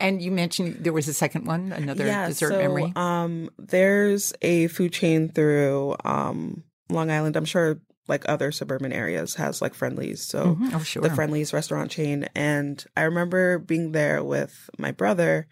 [0.00, 2.92] And you mentioned there was a second one, another dessert so, memory.
[2.96, 7.36] Um, there's a food chain through um Long Island.
[7.36, 10.22] I'm sure like other suburban areas has like Friendlies.
[10.22, 10.70] So mm-hmm.
[10.74, 11.02] Oh, sure.
[11.02, 12.26] the Friendlies restaurant chain.
[12.34, 15.46] And I remember being there with my brother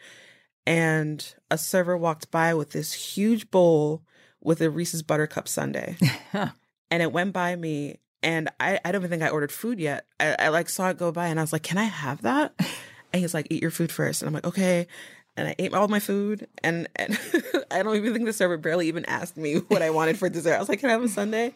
[0.67, 4.03] and a server walked by with this huge bowl
[4.43, 5.97] with a Reese's Buttercup sundae.
[6.33, 10.07] and it went by me and I, I don't even think I ordered food yet.
[10.19, 12.55] I, I like saw it go by and I was like, Can I have that?
[13.13, 14.21] And he's like, Eat your food first.
[14.21, 14.89] And I'm like, Okay.
[15.37, 17.19] And I ate all my food and, and
[17.71, 20.55] I don't even think the server barely even asked me what I wanted for dessert.
[20.55, 21.53] I was like, Can I have a sundae?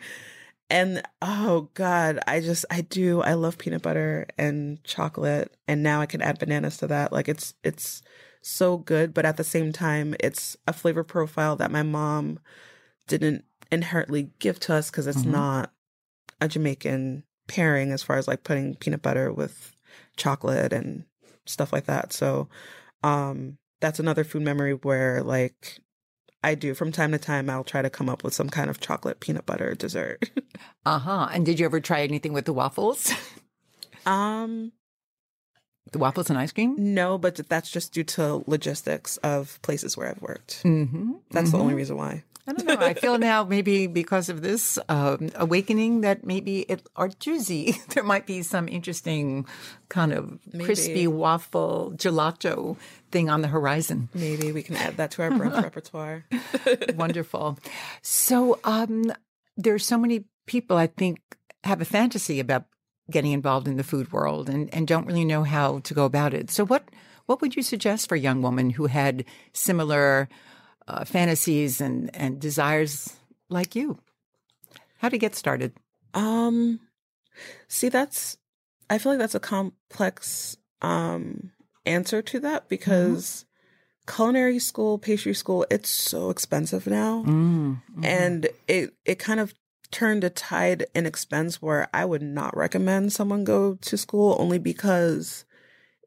[0.70, 3.20] And oh God, I just I do.
[3.22, 5.52] I love peanut butter and chocolate.
[5.66, 7.12] And now I can add bananas to that.
[7.12, 8.02] Like it's it's
[8.40, 12.38] so good, but at the same time, it's a flavor profile that my mom
[13.08, 15.72] didn't inherently give to us because it's not
[16.40, 19.74] a Jamaican pairing as far as like putting peanut butter with
[20.16, 21.04] chocolate and
[21.46, 22.12] stuff like that.
[22.12, 22.48] So
[23.02, 25.80] um that's another food memory where like
[26.42, 28.80] I do from time to time I'll try to come up with some kind of
[28.80, 30.30] chocolate peanut butter dessert.
[30.86, 31.28] Uh huh.
[31.30, 33.12] And did you ever try anything with the waffles?
[34.06, 34.72] um
[35.92, 36.74] the waffles and ice cream?
[36.78, 40.62] no, but that's just due to logistics of places where I've worked.
[40.64, 41.12] Mm-hmm.
[41.32, 42.24] That's the only reason why.
[42.50, 42.86] I don't know.
[42.86, 48.26] I feel now maybe because of this um, awakening that maybe at Artusi there might
[48.26, 49.46] be some interesting
[49.88, 52.76] kind of crispy waffle gelato
[53.12, 54.08] thing on the horizon.
[54.14, 56.24] Maybe we can add that to our brunch repertoire.
[56.96, 57.58] Wonderful.
[58.02, 59.12] So um,
[59.64, 61.20] are so many people I think
[61.62, 62.64] have a fantasy about
[63.10, 66.34] getting involved in the food world and, and don't really know how to go about
[66.34, 66.50] it.
[66.50, 66.88] So what
[67.26, 70.28] what would you suggest for a young woman who had similar
[70.90, 73.14] uh, fantasies and, and desires
[73.48, 73.98] like you?
[74.98, 75.72] How to get started?
[76.14, 76.80] Um,
[77.68, 78.36] see, that's
[78.88, 81.52] I feel like that's a complex um
[81.86, 83.44] answer to that because
[84.06, 87.22] culinary school, pastry school, it's so expensive now,
[88.02, 89.54] and it it kind of
[89.90, 94.58] turned a tide in expense where I would not recommend someone go to school only
[94.58, 95.44] because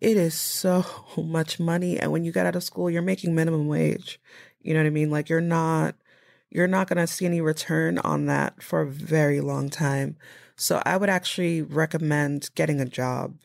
[0.01, 0.85] it is so
[1.17, 4.19] much money, and when you get out of school, you're making minimum wage.
[4.63, 5.11] You know what I mean?
[5.11, 5.95] Like you're not
[6.49, 10.15] you're not going to see any return on that for a very long time.
[10.55, 13.35] So I would actually recommend getting a job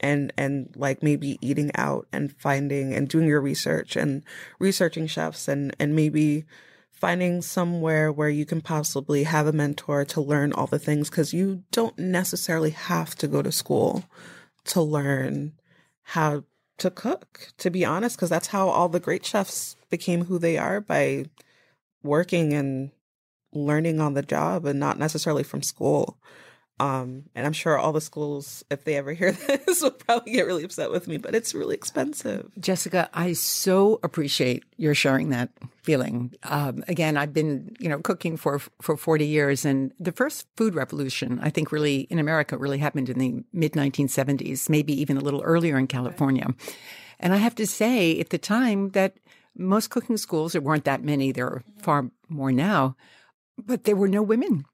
[0.00, 4.24] and and like maybe eating out and finding and doing your research and
[4.58, 6.44] researching chefs and and maybe
[6.90, 11.32] finding somewhere where you can possibly have a mentor to learn all the things cuz
[11.32, 14.04] you don't necessarily have to go to school
[14.64, 15.52] to learn
[16.02, 16.44] how
[16.78, 20.58] to cook to be honest cuz that's how all the great chefs became who they
[20.58, 21.24] are by
[22.02, 22.90] working and
[23.52, 26.18] learning on the job and not necessarily from school.
[26.78, 29.32] Um, and I'm sure all the schools, if they ever hear
[29.66, 32.50] this, will probably get really upset with me, but it's really expensive.
[32.60, 35.48] Jessica, I so appreciate your sharing that
[35.82, 36.34] feeling.
[36.42, 40.74] Um, again, I've been, you know, cooking for for 40 years, and the first food
[40.74, 45.20] revolution, I think, really in America, really happened in the mid 1970s, maybe even a
[45.22, 46.48] little earlier in California.
[47.18, 49.16] And I have to say, at the time, that
[49.56, 51.32] most cooking schools, there weren't that many.
[51.32, 52.96] There are far more now,
[53.56, 54.66] but there were no women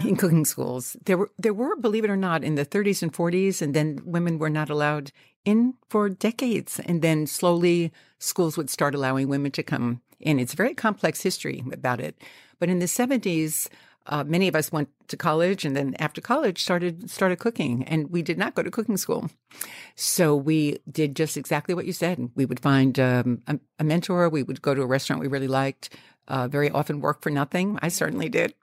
[0.00, 0.96] in cooking schools.
[1.04, 4.00] There were there were, believe it or not, in the 30s and 40s, and then
[4.04, 5.12] women were not allowed
[5.44, 6.80] in for decades.
[6.80, 10.38] And then slowly schools would start allowing women to come in.
[10.38, 12.16] It's a very complex history about it.
[12.58, 13.68] But in the 70s,
[14.06, 18.10] uh, many of us went to college and then after college started started cooking and
[18.10, 19.30] we did not go to cooking school
[19.94, 24.28] so we did just exactly what you said we would find um, a, a mentor
[24.28, 25.94] we would go to a restaurant we really liked
[26.30, 28.54] uh, very often work for nothing i certainly did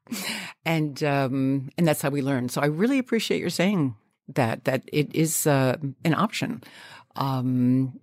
[0.66, 3.96] and um, and that's how we learned so i really appreciate your saying
[4.28, 6.64] that that it is uh, an option
[7.16, 8.00] um,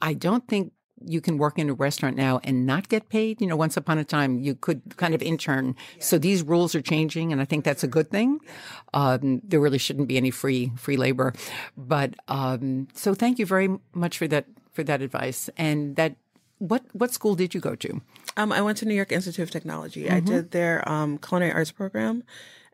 [0.00, 0.72] i don't think
[1.04, 3.40] you can work in a restaurant now and not get paid.
[3.40, 5.76] You know, once upon a time you could kind of intern.
[5.98, 8.40] So these rules are changing, and I think that's a good thing.
[8.94, 11.32] Um, there really shouldn't be any free free labor,
[11.76, 15.50] but um, so thank you very much for that for that advice.
[15.56, 16.16] And that
[16.58, 18.00] what what school did you go to?
[18.38, 20.08] Um, I went to New York Institute of Technology.
[20.08, 22.22] I did their um, culinary arts program,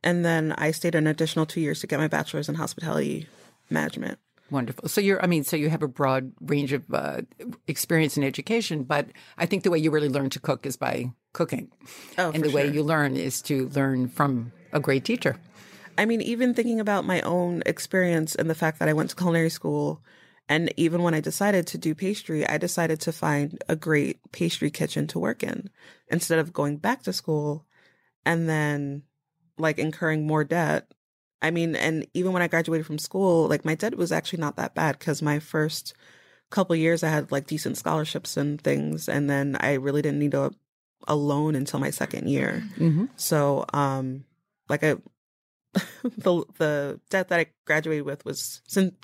[0.02, 3.26] and then I stayed an additional two years to get my bachelor's in hospitality
[3.70, 4.18] management.
[4.50, 4.90] Wonderful.
[4.90, 7.22] So you're, I mean, so you have a broad range of uh,
[7.66, 11.12] experience in education, but I think the way you really learn to cook is by
[11.32, 11.70] cooking.
[12.18, 15.38] Oh, and the way you learn is to learn from a great teacher.
[15.96, 19.16] I mean, even thinking about my own experience and the fact that I went to
[19.16, 20.02] culinary school,
[20.48, 24.70] and even when I decided to do pastry, I decided to find a great pastry
[24.70, 25.70] kitchen to work in
[26.08, 27.64] instead of going back to school
[28.26, 29.02] and then
[29.58, 30.92] like incurring more debt.
[31.40, 34.56] I mean, and even when I graduated from school, like my debt was actually not
[34.56, 35.94] that bad because my first
[36.50, 40.34] couple years I had like decent scholarships and things, and then I really didn't need
[40.34, 40.50] a
[41.06, 42.64] a loan until my second year.
[42.78, 43.06] Mm-hmm.
[43.16, 44.24] So, um,
[44.68, 44.96] like I,
[46.02, 48.96] the the debt that I graduated with was sin-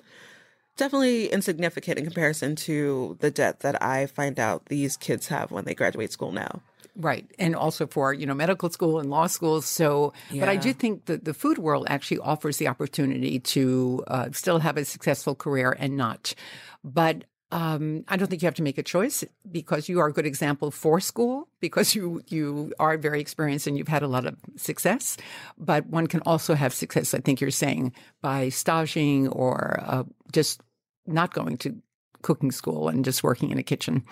[0.81, 5.65] definitely insignificant in comparison to the debt that I find out these kids have when
[5.65, 6.63] they graduate school now.
[6.97, 7.31] Right.
[7.39, 9.67] And also for, you know, medical school and law schools.
[9.67, 14.29] So, but I do think that the food world actually offers the opportunity to uh,
[14.33, 16.35] still have a successful career and not.
[16.83, 20.13] But um, I don't think you have to make a choice because you are a
[20.13, 24.25] good example for school because you you are very experienced and you've had a lot
[24.25, 25.17] of success.
[25.59, 30.63] But one can also have success, I think you're saying, by staging or uh, just
[31.11, 31.77] not going to
[32.23, 34.05] cooking school and just working in a kitchen.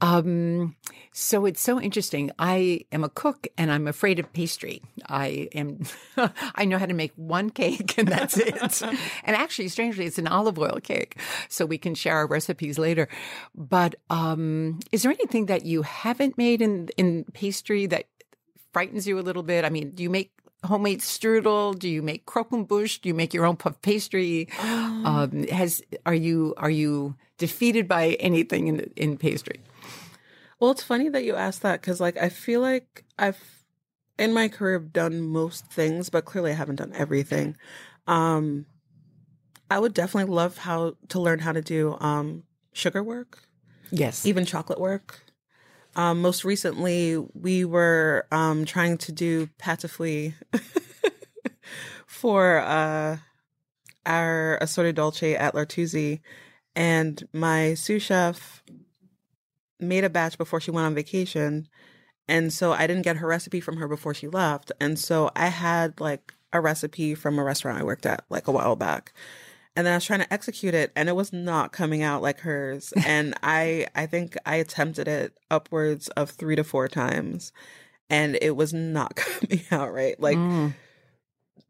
[0.00, 0.76] Um,
[1.12, 2.30] so it's so interesting.
[2.38, 4.82] I am a cook and I'm afraid of pastry.
[5.08, 5.80] I am,
[6.54, 8.82] I know how to make one cake and that's it.
[9.24, 11.18] and actually, strangely, it's an olive oil cake.
[11.48, 13.08] So we can share our recipes later.
[13.54, 18.04] But, um, is there anything that you haven't made in, in pastry that
[18.72, 19.64] frightens you a little bit?
[19.64, 20.30] I mean, do you make
[20.64, 21.78] homemade strudel?
[21.78, 23.00] Do you make croquembouche?
[23.00, 24.48] Do you make your own puff pastry?
[24.58, 29.60] Um, has, are you, are you defeated by anything in, in pastry?
[30.58, 33.38] Well, it's funny that you asked that because, like, I feel like I've
[34.18, 37.56] in my career done most things, but clearly I haven't done everything.
[38.06, 38.64] Um,
[39.70, 43.42] I would definitely love how to learn how to do um, sugar work,
[43.90, 44.24] Yes.
[44.24, 45.22] even chocolate work.
[45.96, 50.34] Um, most recently, we were um, trying to do pâte de fruit
[52.06, 53.16] for uh,
[54.04, 56.20] our assorted dolce at L'Artusi,
[56.76, 58.62] and my sous chef
[59.80, 61.66] made a batch before she went on vacation.
[62.28, 64.72] And so I didn't get her recipe from her before she left.
[64.80, 68.52] And so I had like a recipe from a restaurant I worked at like a
[68.52, 69.12] while back.
[69.76, 72.40] And then I was trying to execute it and it was not coming out like
[72.40, 72.92] hers.
[73.06, 77.52] and I I think I attempted it upwards of 3 to 4 times
[78.10, 80.18] and it was not coming out right.
[80.18, 80.72] Like Mm.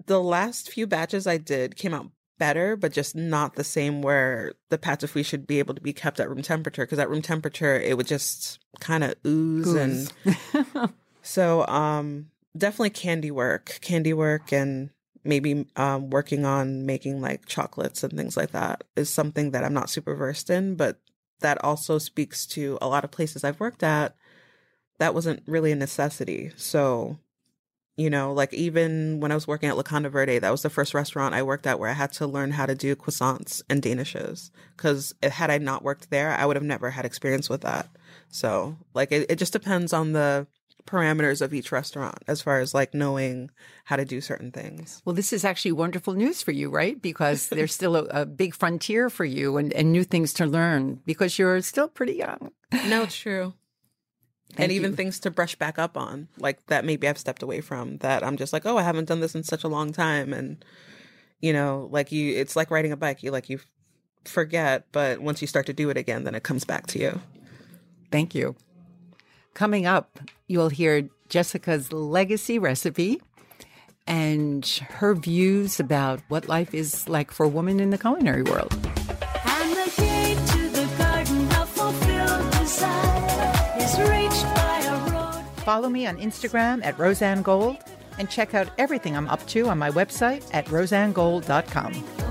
[0.07, 4.53] the last few batches I did came out better, but just not the same where
[4.69, 6.85] the pâte de fruit should be able to be kept at room temperature.
[6.85, 10.12] Because at room temperature, it would just kind of ooze, Ooze.
[10.25, 10.90] and
[11.23, 12.27] so um,
[12.57, 14.90] definitely candy work, candy work, and
[15.27, 19.74] maybe um, working on making like chocolates and things like that is something that I'm
[19.74, 21.00] not super versed in, but
[21.40, 24.14] that also speaks to a lot of places I've worked at.
[24.98, 27.18] That wasn't really a necessity, so
[27.96, 30.92] you know, like even when I was working at Locanda Verde, that was the first
[30.92, 34.50] restaurant I worked at where I had to learn how to do croissants and danishes.
[34.77, 37.88] Because had I not worked there, I would have never had experience with that.
[38.29, 40.46] So, like, it, it just depends on the
[40.87, 43.50] parameters of each restaurant as far as like knowing
[43.84, 45.02] how to do certain things.
[45.04, 47.00] Well, this is actually wonderful news for you, right?
[47.00, 51.00] Because there's still a, a big frontier for you and, and new things to learn
[51.06, 52.52] because you're still pretty young.
[52.87, 53.54] No, it's true.
[54.50, 54.96] Thank and even you.
[54.96, 58.37] things to brush back up on, like that maybe I've stepped away from that I'm
[58.37, 60.32] just like, oh, I haven't done this in such a long time.
[60.32, 60.64] And,
[61.40, 63.22] you know, like you, it's like riding a bike.
[63.22, 63.58] You like, you
[64.24, 67.20] forget, but once you start to do it again, then it comes back to you.
[68.10, 68.56] Thank you.
[69.57, 73.23] Coming up, you'll hear Jessica's legacy recipe
[74.07, 78.73] and her views about what life is like for a woman in the culinary world.
[78.73, 85.42] The gate to the garden of fulfilled desire is reached by a road.
[85.61, 87.79] Follow me on Instagram at Rozanne Gold
[88.19, 92.25] and check out everything I'm up to on my website at rozannegold.com.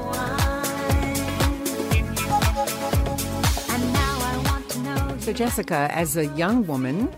[5.25, 7.09] So, Jessica, as a young woman,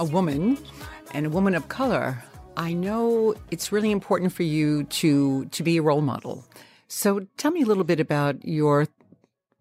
[0.00, 0.58] a woman,
[1.12, 2.20] and a woman of color,
[2.56, 6.44] I know it's really important for you to to be a role model.
[6.88, 8.88] So, tell me a little bit about your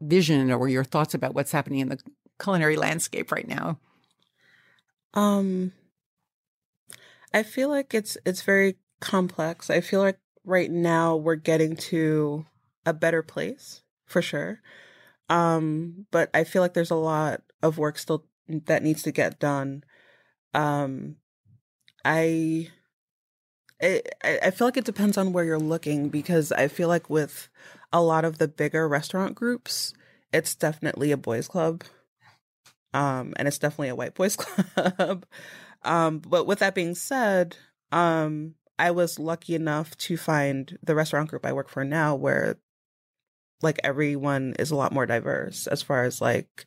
[0.01, 1.99] vision or your thoughts about what's happening in the
[2.41, 3.77] culinary landscape right now.
[5.13, 5.71] Um
[7.31, 9.69] I feel like it's it's very complex.
[9.69, 12.47] I feel like right now we're getting to
[12.87, 14.61] a better place for sure.
[15.29, 19.39] Um but I feel like there's a lot of work still that needs to get
[19.39, 19.83] done.
[20.53, 21.17] Um
[22.05, 22.69] I
[23.81, 27.49] I I feel like it depends on where you're looking because I feel like with
[27.91, 29.93] a lot of the bigger restaurant groups,
[30.31, 31.83] it's definitely a boys club
[32.93, 35.25] um and it's definitely a white boys club
[35.83, 37.57] um but with that being said
[37.91, 42.57] um i was lucky enough to find the restaurant group i work for now where
[43.61, 46.65] like everyone is a lot more diverse as far as like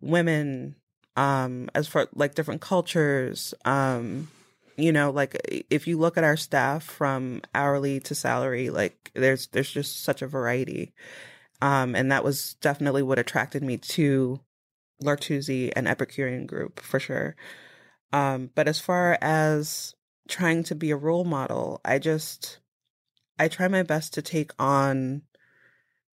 [0.00, 0.74] women
[1.16, 4.28] um as far like different cultures um
[4.76, 5.36] you know like
[5.70, 10.20] if you look at our staff from hourly to salary like there's there's just such
[10.20, 10.92] a variety
[11.62, 14.40] um and that was definitely what attracted me to
[15.00, 17.36] L'Artusi and Epicurean group for sure.
[18.12, 19.94] Um, but as far as
[20.28, 22.58] trying to be a role model, I just
[23.38, 25.22] I try my best to take on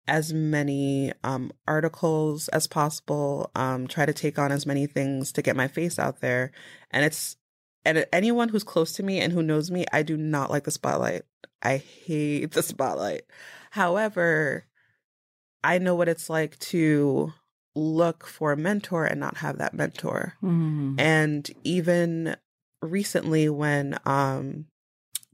[0.07, 3.51] as many um, articles as possible.
[3.55, 6.51] Um, try to take on as many things to get my face out there,
[6.91, 7.37] and it's
[7.85, 10.71] and anyone who's close to me and who knows me, I do not like the
[10.71, 11.23] spotlight.
[11.61, 13.23] I hate the spotlight.
[13.71, 14.65] However,
[15.63, 17.33] I know what it's like to
[17.75, 20.35] look for a mentor and not have that mentor.
[20.99, 22.35] And even
[22.81, 24.65] recently when um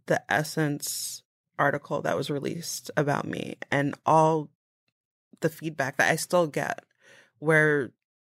[0.06, 1.24] the Essence
[1.58, 4.50] article that was released about me and all
[5.42, 6.84] the feedback that I still get
[7.40, 7.92] where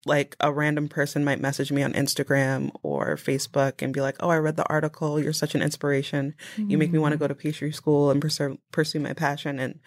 [0.05, 4.29] like a random person might message me on Instagram or Facebook and be like, "Oh,
[4.29, 5.19] I read the article.
[5.19, 6.35] You're such an inspiration.
[6.57, 9.79] You make me want to go to pastry school and pursue pursue my passion." And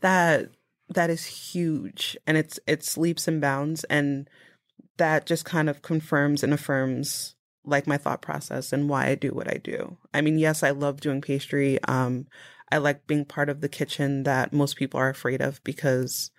[0.00, 0.50] that
[0.88, 4.28] that is huge and it's it's leaps and bounds and
[4.96, 9.30] that just kind of confirms and affirms like my thought process and why I do
[9.30, 9.96] what I do.
[10.12, 11.82] I mean, yes, I love doing pastry.
[11.84, 12.26] Um
[12.74, 16.32] I like being part of the kitchen that most people are afraid of because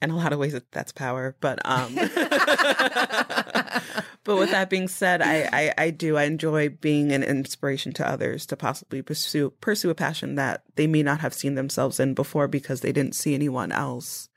[0.00, 1.94] in a lot of ways that's power, but um
[4.24, 8.08] but with that being said, I, I I do I enjoy being an inspiration to
[8.08, 12.14] others to possibly pursue pursue a passion that they may not have seen themselves in
[12.14, 14.30] before because they didn't see anyone else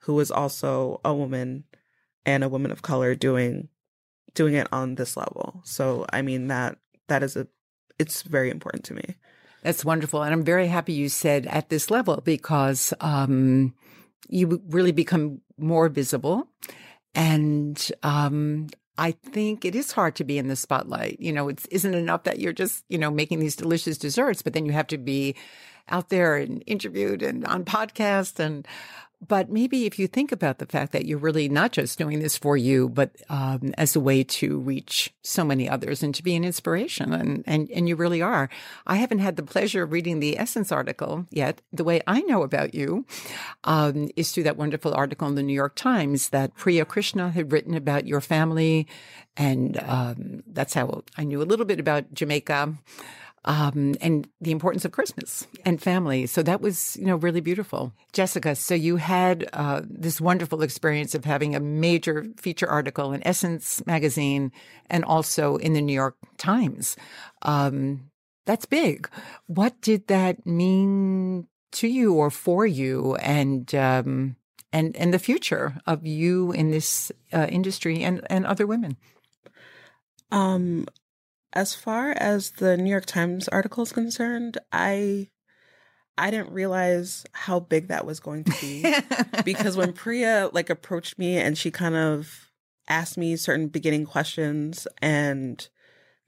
[0.00, 1.64] who was also a woman
[2.26, 3.70] and a woman of color doing
[4.34, 5.62] doing it on this level.
[5.64, 7.46] So I mean that that is a
[7.98, 9.16] it's very important to me.
[9.68, 10.22] That's wonderful.
[10.22, 13.74] And I'm very happy you said at this level because um,
[14.26, 16.48] you really become more visible.
[17.14, 21.20] And um, I think it is hard to be in the spotlight.
[21.20, 24.54] You know, it isn't enough that you're just, you know, making these delicious desserts, but
[24.54, 25.36] then you have to be
[25.90, 28.66] out there and interviewed and on podcast and
[29.26, 32.38] but maybe if you think about the fact that you're really not just doing this
[32.38, 36.36] for you, but um, as a way to reach so many others and to be
[36.36, 38.48] an inspiration, and, and and you really are.
[38.86, 41.60] I haven't had the pleasure of reading the Essence article yet.
[41.72, 43.06] The way I know about you
[43.64, 47.50] um, is through that wonderful article in the New York Times that Priya Krishna had
[47.50, 48.86] written about your family,
[49.36, 52.74] and um, that's how I knew a little bit about Jamaica
[53.48, 56.26] um, and the importance of Christmas and family.
[56.26, 57.94] So that was, you know, really beautiful.
[58.12, 63.26] Jessica, so you had uh, this wonderful experience of having a major feature article in
[63.26, 64.52] Essence magazine
[64.90, 66.94] and also in the New York Times.
[67.40, 68.10] Um,
[68.44, 69.08] that's big.
[69.46, 74.36] What did that mean to you or for you, and um,
[74.72, 78.96] and and the future of you in this uh, industry and and other women?
[80.30, 80.86] Um,
[81.58, 85.28] as far as the New York Times article is concerned, I
[86.16, 88.94] I didn't realize how big that was going to be.
[89.44, 92.52] Because when Priya like approached me and she kind of
[92.88, 95.68] asked me certain beginning questions and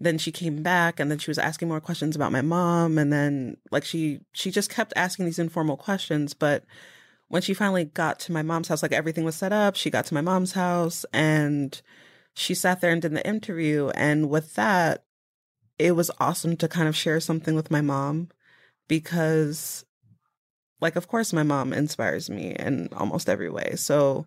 [0.01, 3.13] then she came back and then she was asking more questions about my mom and
[3.13, 6.35] then like she she just kept asking these informal questions.
[6.35, 6.65] But
[7.29, 10.07] when she finally got to my mom's house like everything was set up she got
[10.07, 11.81] to my mom's house and
[12.35, 13.91] she sat there and did the interview.
[13.91, 15.05] And with that
[15.81, 18.29] it was awesome to kind of share something with my mom
[18.87, 19.87] because
[20.81, 23.73] like of course my mom inspires me in almost every way.
[23.77, 24.27] So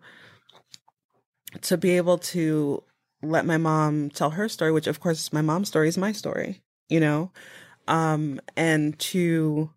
[1.62, 2.82] to be able to
[3.22, 6.62] let my mom tell her story which of course my mom's story is my story
[6.88, 7.30] you know
[7.88, 9.70] um and to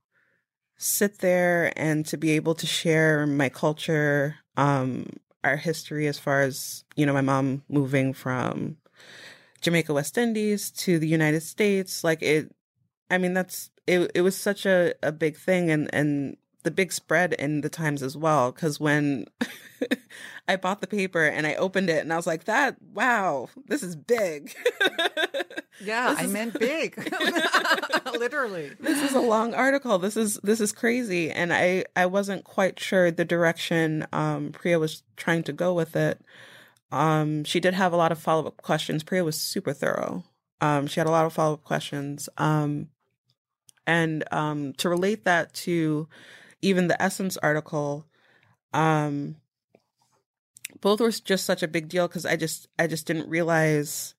[0.78, 5.05] sit there and to be able to share my culture um
[5.43, 8.75] our history as far as you know my mom moving from
[9.68, 12.49] Jamaica West Indies to the United States like it
[13.11, 16.93] I mean that's it it was such a a big thing and and the big
[16.93, 19.26] spread in the Times as well cuz when
[20.47, 23.84] I bought the paper and I opened it and I was like that wow this
[23.84, 24.55] is big
[25.80, 26.97] Yeah, This I is- meant big.
[28.18, 28.72] Literally.
[28.80, 32.80] this is a long article this is this is crazy and i i wasn't quite
[32.80, 36.20] sure the direction um priya was trying to go with it
[36.91, 39.03] um she did have a lot of follow-up questions.
[39.03, 40.23] Priya was super thorough.
[40.61, 42.29] Um she had a lot of follow-up questions.
[42.38, 42.89] Um
[43.85, 46.07] and um to relate that to
[46.61, 48.05] even the essence article
[48.73, 49.35] um
[50.81, 54.15] both were just such a big deal because i just i just didn't realize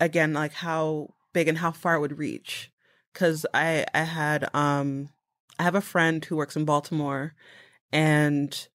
[0.00, 2.70] again like how big and how far it would reach.
[3.12, 5.10] Because I I had um
[5.58, 7.34] I have a friend who works in Baltimore
[7.92, 8.68] and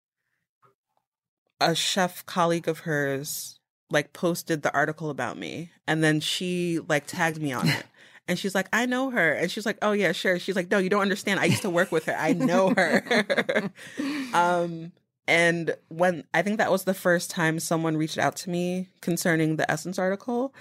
[1.61, 3.59] a chef colleague of hers
[3.89, 7.85] like posted the article about me and then she like tagged me on it
[8.27, 10.77] and she's like I know her and she's like oh yeah sure she's like no
[10.77, 13.71] you don't understand I used to work with her I know her
[14.33, 14.91] um
[15.27, 19.55] and when I think that was the first time someone reached out to me concerning
[19.55, 20.53] the Essence article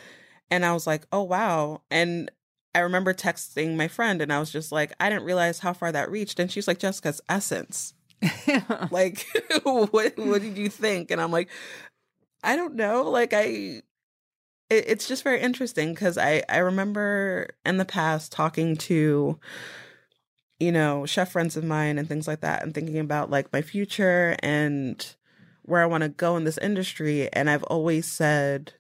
[0.51, 2.31] and I was like, "Oh wow." And
[2.75, 5.93] I remember texting my friend and I was just like, "I didn't realize how far
[5.93, 7.95] that reached." And she's like, "Jessica's Essence."
[8.91, 9.27] like
[9.63, 11.11] what what did you think?
[11.11, 11.49] And I'm like,
[12.43, 13.85] "I don't know." Like I it,
[14.71, 19.39] it's just very interesting cuz I I remember in the past talking to
[20.59, 23.63] you know, chef friends of mine and things like that and thinking about like my
[23.63, 25.17] future and
[25.63, 28.75] where I want to go in this industry and I've always said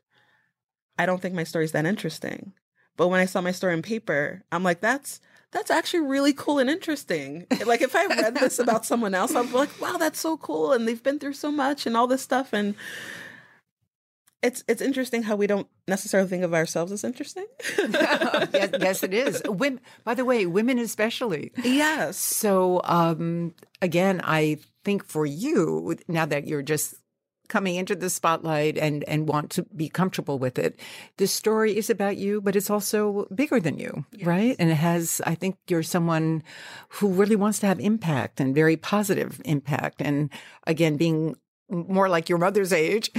[0.98, 2.52] I don't think my story's that interesting.
[2.98, 5.20] But when I saw my story in paper, I'm like, that's
[5.52, 7.46] that's actually really cool and interesting.
[7.64, 10.72] Like if I read this about someone else, I'd be like, wow, that's so cool.
[10.72, 12.52] And they've been through so much and all this stuff.
[12.52, 12.74] And
[14.42, 17.46] it's it's interesting how we don't necessarily think of ourselves as interesting.
[17.78, 19.42] yes, yes, it is.
[19.44, 21.52] Women, by the way, women especially.
[21.62, 22.16] yes.
[22.16, 26.94] So, um, again, I think for you, now that you're just
[27.50, 30.80] coming into the spotlight and, and want to be comfortable with it,
[31.18, 34.56] this story is about you, but it's also bigger than you, right?
[34.58, 36.42] And it has, I think you're someone
[36.88, 40.00] who really wants to have impact and very positive impact.
[40.00, 40.30] And
[40.66, 41.36] again, being
[41.68, 43.10] more like your mother's age,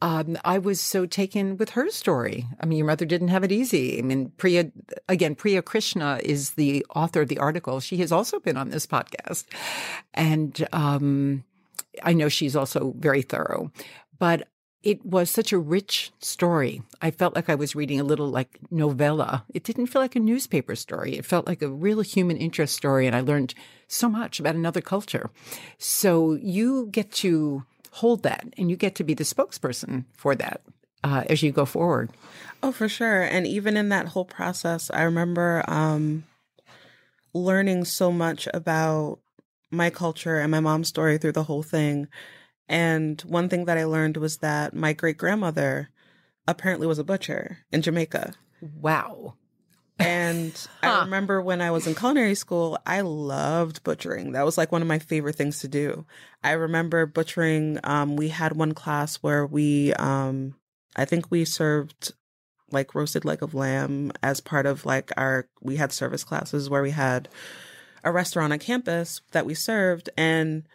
[0.00, 2.46] um, I was so taken with her story.
[2.60, 3.98] I mean, your mother didn't have it easy.
[3.98, 4.70] I mean, Priya,
[5.08, 7.80] again, Priya Krishna is the author of the article.
[7.80, 9.44] She has also been on this podcast.
[10.14, 11.44] And um,
[12.02, 13.70] I know she's also very thorough,
[14.18, 14.48] but
[14.82, 16.82] it was such a rich story.
[17.02, 19.44] I felt like I was reading a little like novella.
[19.52, 21.16] It didn't feel like a newspaper story.
[21.16, 23.06] It felt like a real human interest story.
[23.06, 23.54] And I learned
[23.88, 25.30] so much about another culture.
[25.78, 30.60] So you get to hold that and you get to be the spokesperson for that
[31.02, 32.10] uh, as you go forward.
[32.62, 33.22] Oh, for sure.
[33.22, 36.24] And even in that whole process, I remember um,
[37.34, 39.18] learning so much about
[39.70, 42.08] my culture and my mom's story through the whole thing.
[42.68, 45.90] And one thing that I learned was that my great grandmother
[46.46, 48.34] apparently was a butcher in Jamaica.
[48.60, 49.34] Wow.
[49.98, 54.32] And I remember when I was in culinary school, I loved butchering.
[54.32, 56.06] That was like one of my favorite things to do.
[56.42, 57.80] I remember butchering.
[57.82, 60.54] Um, we had one class where we, um,
[60.94, 62.12] I think we served
[62.70, 66.82] like roasted leg of lamb as part of like our, we had service classes where
[66.82, 67.28] we had
[68.04, 70.10] a restaurant on campus that we served.
[70.16, 70.68] And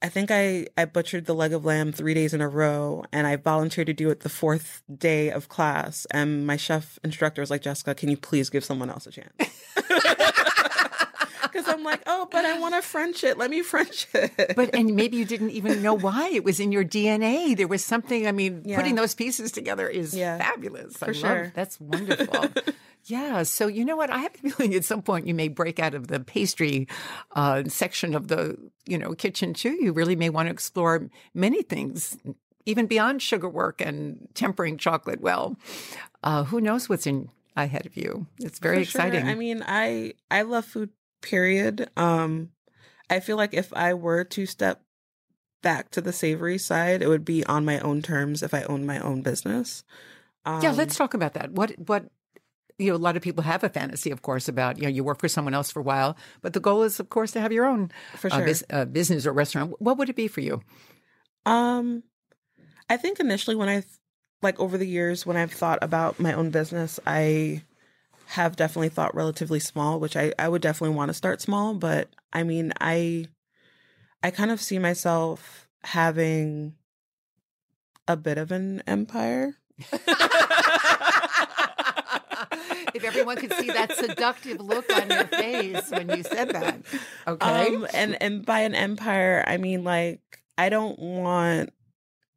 [0.00, 3.26] I think I, I butchered the leg of lamb three days in a row and
[3.26, 6.06] I volunteered to do it the fourth day of class.
[6.10, 9.32] And my chef instructor was like, Jessica, can you please give someone else a chance?
[11.52, 13.38] Because I'm like, oh, but I want to French it.
[13.38, 14.54] Let me French it.
[14.56, 17.56] But and maybe you didn't even know why it was in your DNA.
[17.56, 18.26] There was something.
[18.26, 18.76] I mean, Yeah.
[18.76, 21.02] putting those pieces together is Yeah, fabulous.
[21.02, 21.52] I for love- sure.
[21.54, 22.48] that's wonderful.
[23.04, 23.42] yeah.
[23.42, 24.10] So you know what?
[24.10, 26.86] I have a feeling at some point you may break out of the pastry
[27.34, 29.76] uh, section of the you know kitchen too.
[29.80, 32.16] You really may want to explore many things.
[32.66, 35.56] Even beyond sugar work and tempering chocolate well,
[36.22, 38.26] uh, who knows what's in ahead of you?
[38.40, 39.00] It's very sure.
[39.00, 39.26] exciting.
[39.26, 40.90] I mean, I I love food.
[41.20, 41.90] Period.
[41.96, 42.50] Um,
[43.10, 44.82] I feel like if I were to step
[45.62, 48.86] back to the savory side, it would be on my own terms if I owned
[48.86, 49.84] my own business.
[50.44, 51.52] Um, Yeah, let's talk about that.
[51.52, 52.06] What what
[52.78, 55.02] you know, a lot of people have a fantasy, of course, about you know you
[55.02, 57.52] work for someone else for a while, but the goal is, of course, to have
[57.52, 58.54] your own For uh, sure.
[58.70, 59.74] uh, business or restaurant.
[59.80, 60.62] What would it be for you?
[61.44, 62.04] Um,
[62.88, 63.82] I think initially when I,
[64.42, 67.62] like over the years, when I've thought about my own business, I
[68.28, 71.74] have definitely thought relatively small, which I, I would definitely want to start small.
[71.74, 73.26] But I mean, I,
[74.22, 76.74] I kind of see myself having
[78.06, 79.56] a bit of an empire.
[82.94, 86.80] if everyone could see that seductive look on your face when you said that,
[87.26, 87.74] okay?
[87.76, 90.20] Um, and and by an empire, I mean like
[90.58, 91.72] I don't want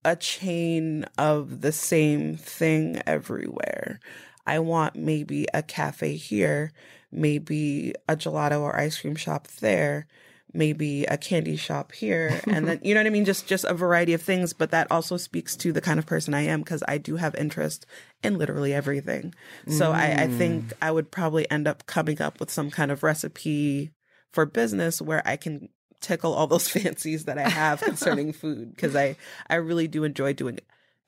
[0.06, 4.00] a chain of the same thing everywhere.
[4.46, 6.72] I want maybe a cafe here,
[7.12, 10.08] maybe a gelato or ice cream shop there,
[10.54, 13.26] maybe a candy shop here, and then you know what I mean.
[13.26, 14.54] Just just a variety of things.
[14.54, 17.36] But that also speaks to the kind of person I am because I do have
[17.36, 17.86] interest
[18.24, 19.34] in literally everything.
[19.68, 20.74] So I, I think mm.
[20.82, 23.92] I would probably end up coming up with some kind of recipe
[24.32, 25.70] for business where I can
[26.02, 29.16] tickle all those fancies that I have concerning food because I
[29.50, 30.60] I really do enjoy doing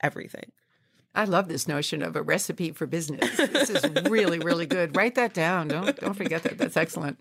[0.02, 0.52] everything.
[1.14, 3.36] I love this notion of a recipe for business.
[3.36, 4.96] This is really, really good.
[4.96, 5.68] Write that down.
[5.68, 6.58] Don't don't forget that.
[6.58, 7.18] That's excellent.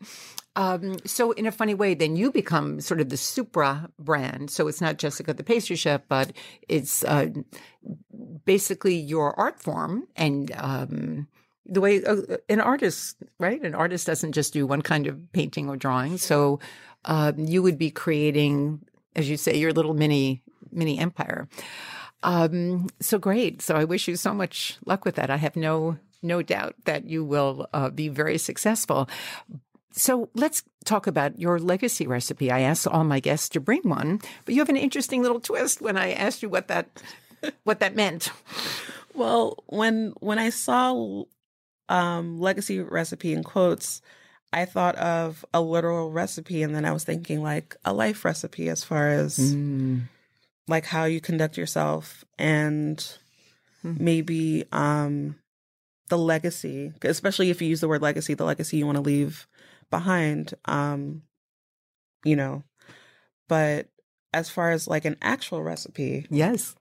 [0.55, 4.51] Um, so, in a funny way, then you become sort of the supra brand.
[4.51, 6.31] So it's not Jessica the pastry chef, but
[6.67, 7.29] it's uh,
[8.45, 11.27] basically your art form and um,
[11.65, 13.61] the way uh, an artist, right?
[13.61, 16.17] An artist doesn't just do one kind of painting or drawing.
[16.17, 16.59] So
[17.05, 18.81] um, you would be creating,
[19.15, 20.41] as you say, your little mini
[20.71, 21.47] mini empire.
[22.23, 23.61] Um, so great.
[23.61, 25.29] So I wish you so much luck with that.
[25.29, 29.09] I have no no doubt that you will uh, be very successful.
[29.91, 32.49] So let's talk about your legacy recipe.
[32.49, 35.81] I asked all my guests to bring one, but you have an interesting little twist
[35.81, 36.87] when I asked you what that
[37.63, 38.31] what that meant.
[39.13, 41.23] Well, when when I saw
[41.89, 44.01] um legacy recipe in quotes,
[44.53, 48.69] I thought of a literal recipe and then I was thinking like a life recipe
[48.69, 50.03] as far as Mm.
[50.67, 53.05] Like how you conduct yourself and
[53.81, 53.95] Hmm.
[53.99, 55.35] maybe um
[56.09, 59.47] the legacy, especially if you use the word legacy, the legacy you want to leave
[59.91, 61.23] behind um
[62.23, 62.63] you know.
[63.49, 63.89] But
[64.33, 66.75] as far as like an actual recipe, Yes.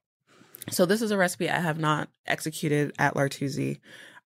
[0.70, 3.80] so this is a recipe I have not executed at L'Artusi,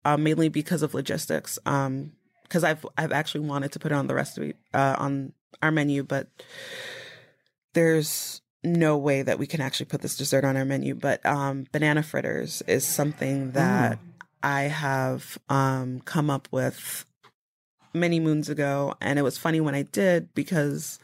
[0.04, 1.58] uh, mainly because of logistics.
[1.64, 5.32] Um, because I've I've actually wanted to put it on the recipe uh, on
[5.62, 6.28] our menu, but
[7.74, 10.94] there's no way that we can actually put this dessert on our menu.
[10.94, 13.98] But um, banana fritters is something that
[14.42, 17.04] I have um, come up with
[17.94, 20.98] many moons ago, and it was funny when I did because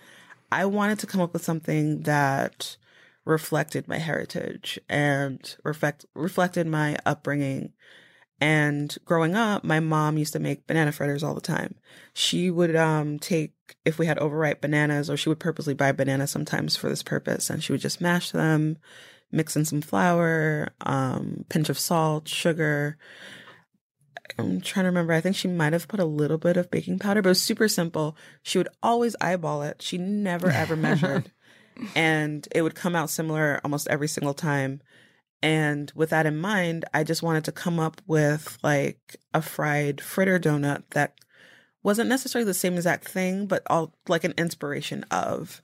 [0.50, 2.76] I wanted to come up with something that
[3.24, 7.72] reflected my heritage and reflect reflected my upbringing.
[8.42, 11.76] And growing up, my mom used to make banana fritters all the time.
[12.12, 13.52] She would um take
[13.84, 17.50] if we had overripe bananas, or she would purposely buy bananas sometimes for this purpose,
[17.50, 18.78] and she would just mash them,
[19.30, 22.98] mix in some flour, um, pinch of salt, sugar.
[24.36, 25.12] I'm trying to remember.
[25.12, 27.42] I think she might have put a little bit of baking powder, but it was
[27.42, 28.16] super simple.
[28.42, 29.82] She would always eyeball it.
[29.82, 31.30] She never ever measured
[31.94, 34.80] and it would come out similar almost every single time.
[35.42, 40.00] And with that in mind, I just wanted to come up with like a fried
[40.00, 41.14] fritter donut that
[41.82, 45.60] wasn't necessarily the same exact thing, but all like an inspiration of.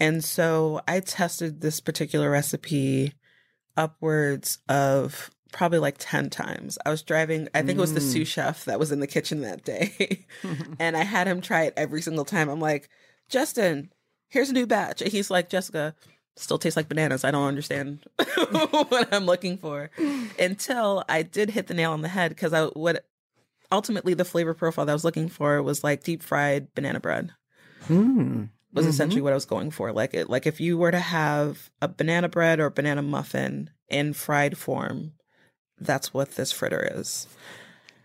[0.00, 3.14] And so I tested this particular recipe
[3.76, 6.76] upwards of probably like 10 times.
[6.84, 8.12] I was driving, I think it was the mm.
[8.12, 10.26] sous chef that was in the kitchen that day.
[10.80, 12.48] and I had him try it every single time.
[12.48, 12.88] I'm like,
[13.28, 13.92] Justin,
[14.28, 15.00] here's a new batch.
[15.00, 15.94] And he's like, Jessica,
[16.36, 17.24] still tastes like bananas.
[17.24, 18.04] I don't understand
[18.50, 19.90] what I'm looking for.
[20.38, 23.04] Until I did hit the nail on the head because I what
[23.70, 27.32] ultimately the flavor profile that I was looking for was like deep fried banana bread.
[27.88, 28.48] Mm.
[28.72, 29.92] Was essentially what I was going for.
[29.92, 34.14] Like it like if you were to have a banana bread or banana muffin in
[34.14, 35.12] fried form,
[35.78, 37.28] that's what this fritter is.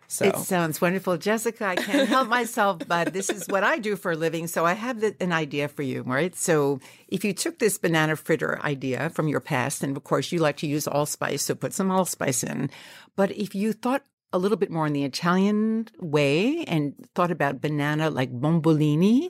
[0.10, 1.18] So It sounds wonderful.
[1.18, 4.48] Jessica, I can't help myself, but this is what I do for a living.
[4.48, 6.36] So I have the, an idea for you, right?
[6.36, 10.40] So if you took this banana fritter idea from your past, and of course you
[10.40, 12.72] like to use allspice, so put some allspice in.
[13.16, 14.02] But if you thought
[14.34, 19.30] a little bit more in the Italian way and thought about banana like bombolini,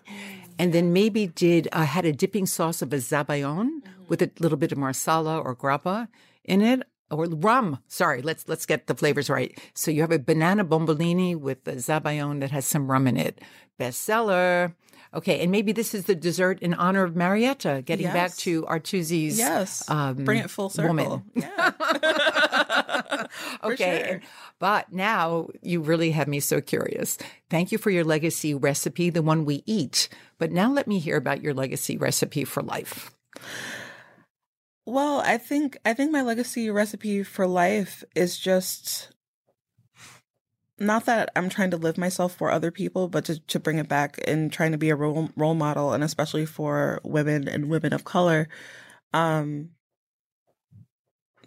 [0.57, 4.57] and then maybe did uh, had a dipping sauce of a zabayon with a little
[4.57, 6.07] bit of marsala or grappa
[6.45, 7.79] in it or rum.
[7.87, 9.57] Sorry, let's let's get the flavors right.
[9.73, 13.39] So you have a banana bombolini with a zabayon that has some rum in it.
[13.79, 14.73] Bestseller.
[15.11, 17.81] Okay, and maybe this is the dessert in honor of Marietta.
[17.83, 20.89] Getting back to Artusi's yes, um, bring it full circle.
[20.95, 21.23] woman.
[21.33, 21.71] Yeah.
[23.63, 23.75] Okay.
[24.05, 24.13] sure.
[24.15, 24.21] and-
[24.59, 27.17] But now you really have me so curious.
[27.49, 30.09] Thank you for your legacy recipe, the one we eat.
[30.37, 33.11] But now let me hear about your legacy recipe for life.
[34.89, 39.11] Well, I think I think my legacy recipe for life is just
[40.79, 43.87] not that I'm trying to live myself for other people, but to, to bring it
[43.87, 47.93] back and trying to be a role role model, and especially for women and women
[47.93, 48.49] of color,
[49.13, 49.69] um,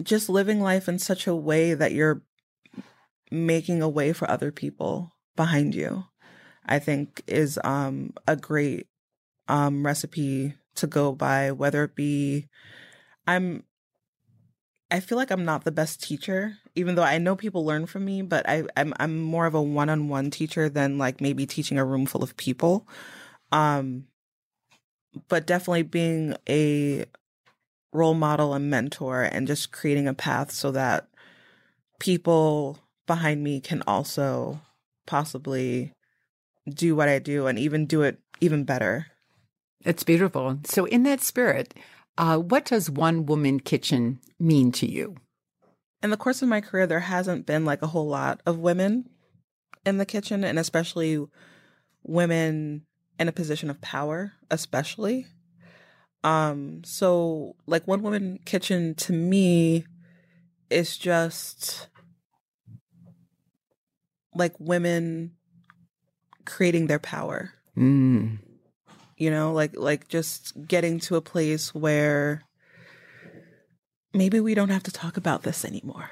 [0.04, 2.22] just living life in such a way that you're
[3.32, 6.04] making a way for other people behind you.
[6.64, 8.86] I think is um a great
[9.48, 12.46] um recipe to go by, whether it be
[13.26, 13.64] I'm
[14.90, 18.04] I feel like I'm not the best teacher, even though I know people learn from
[18.04, 21.46] me, but I, I'm I'm more of a one on one teacher than like maybe
[21.46, 22.86] teaching a room full of people.
[23.50, 24.06] Um
[25.28, 27.04] but definitely being a
[27.92, 31.08] role model and mentor and just creating a path so that
[32.00, 34.60] people behind me can also
[35.06, 35.92] possibly
[36.68, 39.06] do what I do and even do it even better.
[39.84, 40.58] It's beautiful.
[40.64, 41.74] So, in that spirit,
[42.18, 45.16] uh, what does one woman kitchen mean to you?
[46.02, 49.08] in the course of my career, there hasn't been like a whole lot of women
[49.86, 51.24] in the kitchen, and especially
[52.02, 52.84] women
[53.18, 55.26] in a position of power, especially.
[56.24, 59.84] Um, so like one woman kitchen to me
[60.70, 61.88] is just
[64.34, 65.32] like women
[66.44, 68.38] creating their power Mm.
[69.22, 72.42] You know like like just getting to a place where
[74.12, 76.10] maybe we don't have to talk about this anymore.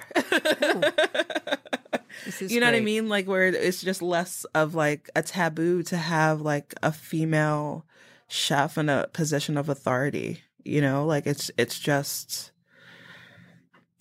[2.25, 3.09] This you know what i mean?
[3.09, 7.87] Like where it's just less of like a taboo to have like a female
[8.29, 11.07] chef in a position of authority you know?
[11.07, 12.53] Like it's it's just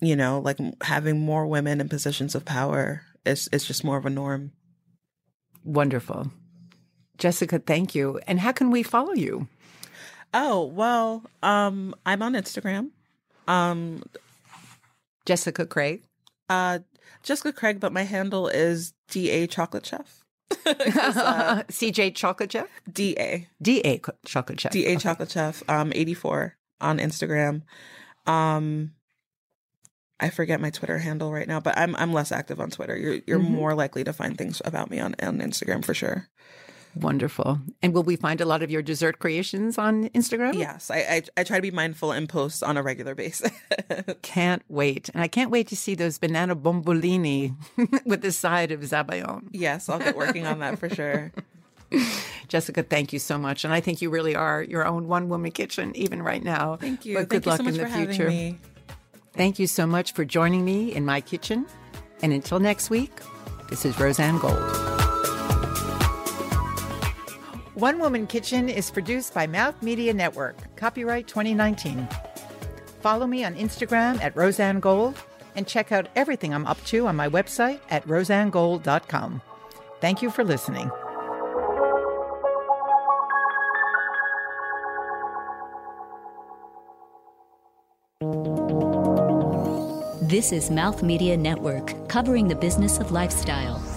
[0.02, 4.06] you know like having more women in positions of power is it's just more of
[4.06, 4.52] a norm.
[5.64, 6.32] Wonderful.
[7.20, 8.20] Jessica, thank you.
[8.28, 9.48] And how can we follow you?
[10.32, 12.92] oh well um i'm on instagram
[13.48, 14.00] um
[15.30, 16.02] Jessica Craig.
[16.50, 16.80] Uh,
[17.22, 20.26] Jessica Craig, but my handle is DA Chocolate Chef.
[20.52, 22.68] CJ Chocolate Chef.
[22.92, 23.48] DA.
[23.62, 24.72] DA Chocolate Chef.
[24.72, 27.62] DA Chocolate Chef, um, 84 on Instagram.
[28.26, 28.94] Um,
[30.20, 32.98] I forget my Twitter handle right now, but I'm I'm less active on Twitter.
[32.98, 36.28] You're you're more likely to find things about me on, on Instagram for sure.
[36.96, 37.60] Wonderful.
[37.82, 40.56] And will we find a lot of your dessert creations on Instagram?
[40.56, 43.52] Yes, I, I I try to be mindful and post on a regular basis.
[44.22, 45.10] Can't wait.
[45.14, 47.56] And I can't wait to see those banana bombolini
[48.06, 49.50] with the side of zabayon.
[49.52, 51.32] yes, I'll get working on that for sure.
[52.48, 53.64] Jessica, thank you so much.
[53.64, 56.76] And I think you really are your own one woman kitchen, even right now.
[56.78, 57.16] Thank you.
[57.16, 58.58] But Thank good you luck so much in the future.
[59.34, 61.66] Thank you so much for joining me in my kitchen.
[62.22, 63.12] And until next week,
[63.70, 64.99] this is Rozanne Gold.
[67.80, 70.58] One Woman Kitchen is produced by Mouth Media Network.
[70.76, 72.10] Copyright 2019.
[73.00, 75.16] Follow me on Instagram at Rozanne Gold
[75.56, 79.42] and check out everything I'm up to on my website at rozannegold.com.
[80.02, 80.92] Thank you for listening.
[90.28, 93.89] This is Mouth Media Network, covering the business of lifestyle.